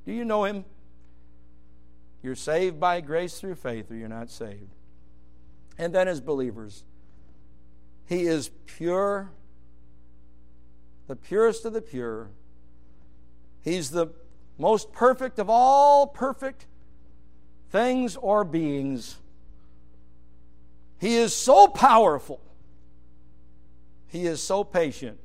Do 0.05 0.13
you 0.13 0.23
know 0.23 0.45
him? 0.45 0.65
You're 2.21 2.35
saved 2.35 2.79
by 2.79 3.01
grace 3.01 3.39
through 3.39 3.55
faith, 3.55 3.91
or 3.91 3.95
you're 3.95 4.07
not 4.07 4.29
saved. 4.29 4.71
And 5.77 5.93
then, 5.93 6.07
as 6.07 6.21
believers, 6.21 6.85
He 8.05 8.23
is 8.23 8.49
pure, 8.65 9.31
the 11.07 11.15
purest 11.15 11.65
of 11.65 11.73
the 11.73 11.81
pure. 11.81 12.29
He's 13.61 13.91
the 13.91 14.07
most 14.57 14.91
perfect 14.91 15.39
of 15.39 15.49
all 15.49 16.07
perfect 16.07 16.65
things 17.71 18.15
or 18.15 18.43
beings. 18.43 19.17
He 20.99 21.17
is 21.17 21.35
so 21.35 21.67
powerful. 21.67 22.39
He 24.07 24.25
is 24.25 24.41
so 24.41 24.63
patient. 24.63 25.19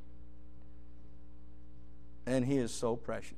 And 2.25 2.43
He 2.45 2.57
is 2.57 2.73
so 2.73 2.95
precious. 2.95 3.33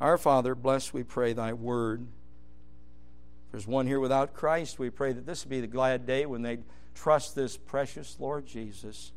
Our 0.00 0.18
Father, 0.18 0.54
bless, 0.54 0.92
we 0.92 1.02
pray, 1.02 1.32
Thy 1.32 1.52
word. 1.52 2.02
If 2.02 3.52
there's 3.52 3.66
one 3.66 3.86
here 3.86 4.00
without 4.00 4.34
Christ, 4.34 4.78
we 4.78 4.90
pray 4.90 5.12
that 5.12 5.24
this 5.26 5.44
be 5.44 5.60
the 5.60 5.66
glad 5.66 6.06
day 6.06 6.26
when 6.26 6.42
they 6.42 6.58
trust 6.94 7.34
this 7.34 7.56
precious 7.56 8.16
Lord 8.18 8.46
Jesus, 8.46 9.12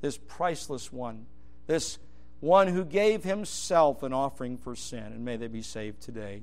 this 0.00 0.18
priceless 0.18 0.92
one, 0.92 1.26
this 1.66 1.98
one 2.40 2.68
who 2.68 2.84
gave 2.84 3.24
himself 3.24 4.02
an 4.02 4.12
offering 4.12 4.58
for 4.58 4.74
sin, 4.74 5.04
and 5.04 5.24
may 5.24 5.36
they 5.36 5.46
be 5.46 5.62
saved 5.62 6.00
today. 6.00 6.42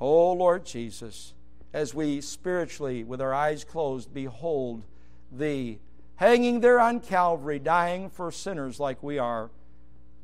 Oh, 0.00 0.32
Lord 0.32 0.64
Jesus, 0.64 1.34
as 1.72 1.94
we 1.94 2.20
spiritually, 2.20 3.04
with 3.04 3.20
our 3.20 3.34
eyes 3.34 3.64
closed, 3.64 4.12
behold 4.12 4.82
Thee 5.30 5.78
hanging 6.16 6.60
there 6.60 6.80
on 6.80 6.98
Calvary, 6.98 7.60
dying 7.60 8.10
for 8.10 8.32
sinners 8.32 8.80
like 8.80 9.02
we 9.02 9.18
are, 9.18 9.50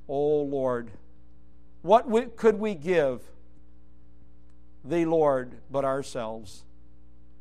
oh, 0.09 0.43
Lord, 0.43 0.91
what 1.83 2.37
could 2.37 2.59
we 2.59 2.75
give 2.75 3.23
Thee, 4.85 5.05
Lord, 5.05 5.53
but 5.71 5.85
ourselves? 5.85 6.65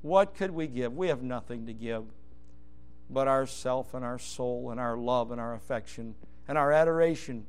What 0.03 0.35
could 0.35 0.51
we 0.51 0.67
give? 0.67 0.95
We 0.95 1.07
have 1.07 1.23
nothing 1.23 1.65
to 1.65 1.73
give 1.73 2.03
but 3.09 3.27
ourself 3.27 3.93
and 3.93 4.03
our 4.03 4.19
soul 4.19 4.69
and 4.69 4.79
our 4.79 4.97
love 4.97 5.31
and 5.31 5.39
our 5.39 5.55
affection 5.55 6.15
and 6.47 6.57
our 6.57 6.71
adoration. 6.73 7.45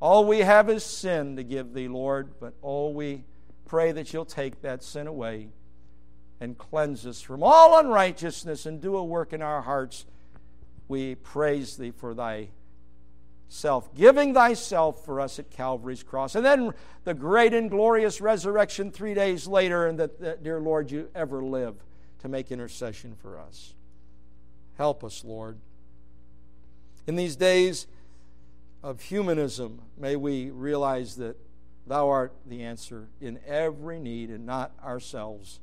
All 0.00 0.24
we 0.24 0.40
have 0.40 0.70
is 0.70 0.82
sin 0.82 1.36
to 1.36 1.42
give 1.42 1.74
thee, 1.74 1.88
Lord, 1.88 2.30
but 2.40 2.54
oh, 2.62 2.88
we 2.88 3.24
pray 3.66 3.92
that 3.92 4.12
you'll 4.12 4.24
take 4.24 4.62
that 4.62 4.82
sin 4.82 5.06
away 5.06 5.48
and 6.40 6.56
cleanse 6.56 7.06
us 7.06 7.20
from 7.20 7.42
all 7.42 7.78
unrighteousness 7.78 8.64
and 8.64 8.80
do 8.80 8.96
a 8.96 9.04
work 9.04 9.34
in 9.34 9.42
our 9.42 9.60
hearts. 9.60 10.06
We 10.88 11.16
praise 11.16 11.76
thee 11.76 11.90
for 11.90 12.14
thy 12.14 12.48
self, 13.48 13.94
giving 13.94 14.34
thyself 14.34 15.04
for 15.04 15.20
us 15.20 15.38
at 15.38 15.50
Calvary's 15.50 16.02
cross. 16.02 16.34
And 16.34 16.44
then 16.44 16.72
the 17.04 17.14
great 17.14 17.54
and 17.54 17.70
glorious 17.70 18.20
resurrection 18.20 18.90
three 18.90 19.14
days 19.14 19.46
later, 19.46 19.86
and 19.86 19.98
that, 19.98 20.20
that, 20.20 20.42
dear 20.42 20.60
Lord, 20.60 20.90
you 20.90 21.08
ever 21.14 21.42
live 21.42 21.76
to 22.20 22.28
make 22.28 22.50
intercession 22.50 23.14
for 23.20 23.38
us. 23.38 23.74
Help 24.76 25.04
us, 25.04 25.24
Lord. 25.24 25.58
In 27.06 27.16
these 27.16 27.36
days 27.36 27.86
of 28.82 29.00
humanism, 29.00 29.82
may 29.96 30.16
we 30.16 30.50
realize 30.50 31.16
that 31.16 31.36
Thou 31.86 32.08
art 32.08 32.32
the 32.44 32.64
answer 32.64 33.08
in 33.20 33.38
every 33.46 34.00
need 34.00 34.28
and 34.30 34.44
not 34.44 34.72
ourselves. 34.84 35.60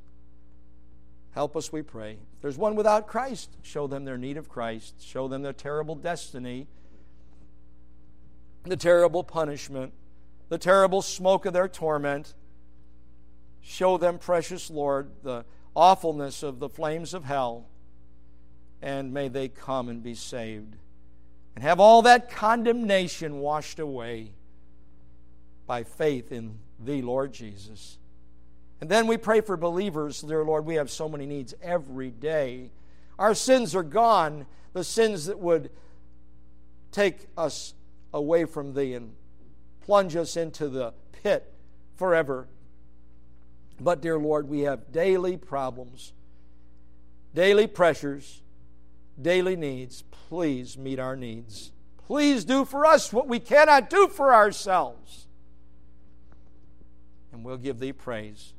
Help 1.32 1.56
us, 1.56 1.70
we 1.70 1.82
pray. 1.82 2.12
If 2.12 2.40
there's 2.40 2.56
one 2.56 2.76
without 2.76 3.06
Christ, 3.06 3.50
show 3.62 3.86
them 3.86 4.04
their 4.04 4.16
need 4.16 4.38
of 4.38 4.48
Christ. 4.48 4.94
Show 5.02 5.28
them 5.28 5.42
their 5.42 5.52
terrible 5.52 5.94
destiny, 5.94 6.66
the 8.64 8.76
terrible 8.76 9.24
punishment, 9.24 9.92
the 10.48 10.58
terrible 10.58 11.02
smoke 11.02 11.46
of 11.46 11.52
their 11.52 11.68
torment. 11.68 12.34
Show 13.60 13.96
them, 13.96 14.18
precious 14.18 14.70
Lord, 14.70 15.10
the 15.22 15.44
awfulness 15.74 16.42
of 16.42 16.58
the 16.58 16.68
flames 16.68 17.14
of 17.14 17.24
hell. 17.24 17.66
And 18.82 19.12
may 19.14 19.28
they 19.28 19.48
come 19.48 19.88
and 19.88 20.02
be 20.02 20.14
saved 20.14 20.76
and 21.54 21.62
have 21.62 21.80
all 21.80 22.02
that 22.02 22.30
condemnation 22.30 23.38
washed 23.38 23.78
away 23.78 24.32
by 25.66 25.84
faith 25.84 26.32
in 26.32 26.58
Thee, 26.84 27.00
Lord 27.00 27.32
Jesus. 27.32 27.98
And 28.80 28.90
then 28.90 29.06
we 29.06 29.16
pray 29.16 29.40
for 29.40 29.56
believers, 29.56 30.20
dear 30.20 30.44
Lord. 30.44 30.66
We 30.66 30.74
have 30.74 30.90
so 30.90 31.08
many 31.08 31.26
needs 31.26 31.54
every 31.62 32.10
day. 32.10 32.70
Our 33.18 33.34
sins 33.34 33.74
are 33.74 33.84
gone, 33.84 34.46
the 34.72 34.84
sins 34.84 35.26
that 35.26 35.38
would 35.38 35.70
take 36.90 37.28
us 37.36 37.74
away 38.14 38.46
from 38.46 38.72
Thee 38.72 38.94
and 38.94 39.12
plunge 39.82 40.16
us 40.16 40.36
into 40.36 40.68
the 40.68 40.94
pit 41.22 41.52
forever. 41.96 42.46
But, 43.78 44.00
dear 44.00 44.18
Lord, 44.18 44.48
we 44.48 44.60
have 44.60 44.92
daily 44.92 45.36
problems, 45.36 46.12
daily 47.34 47.66
pressures, 47.66 48.40
daily 49.20 49.56
needs. 49.56 50.04
Please 50.28 50.78
meet 50.78 50.98
our 50.98 51.16
needs. 51.16 51.72
Please 52.06 52.44
do 52.44 52.64
for 52.64 52.86
us 52.86 53.12
what 53.12 53.26
we 53.26 53.40
cannot 53.40 53.90
do 53.90 54.08
for 54.08 54.32
ourselves. 54.32 55.26
And 57.32 57.44
we'll 57.44 57.56
give 57.56 57.80
Thee 57.80 57.92
praise. 57.92 58.54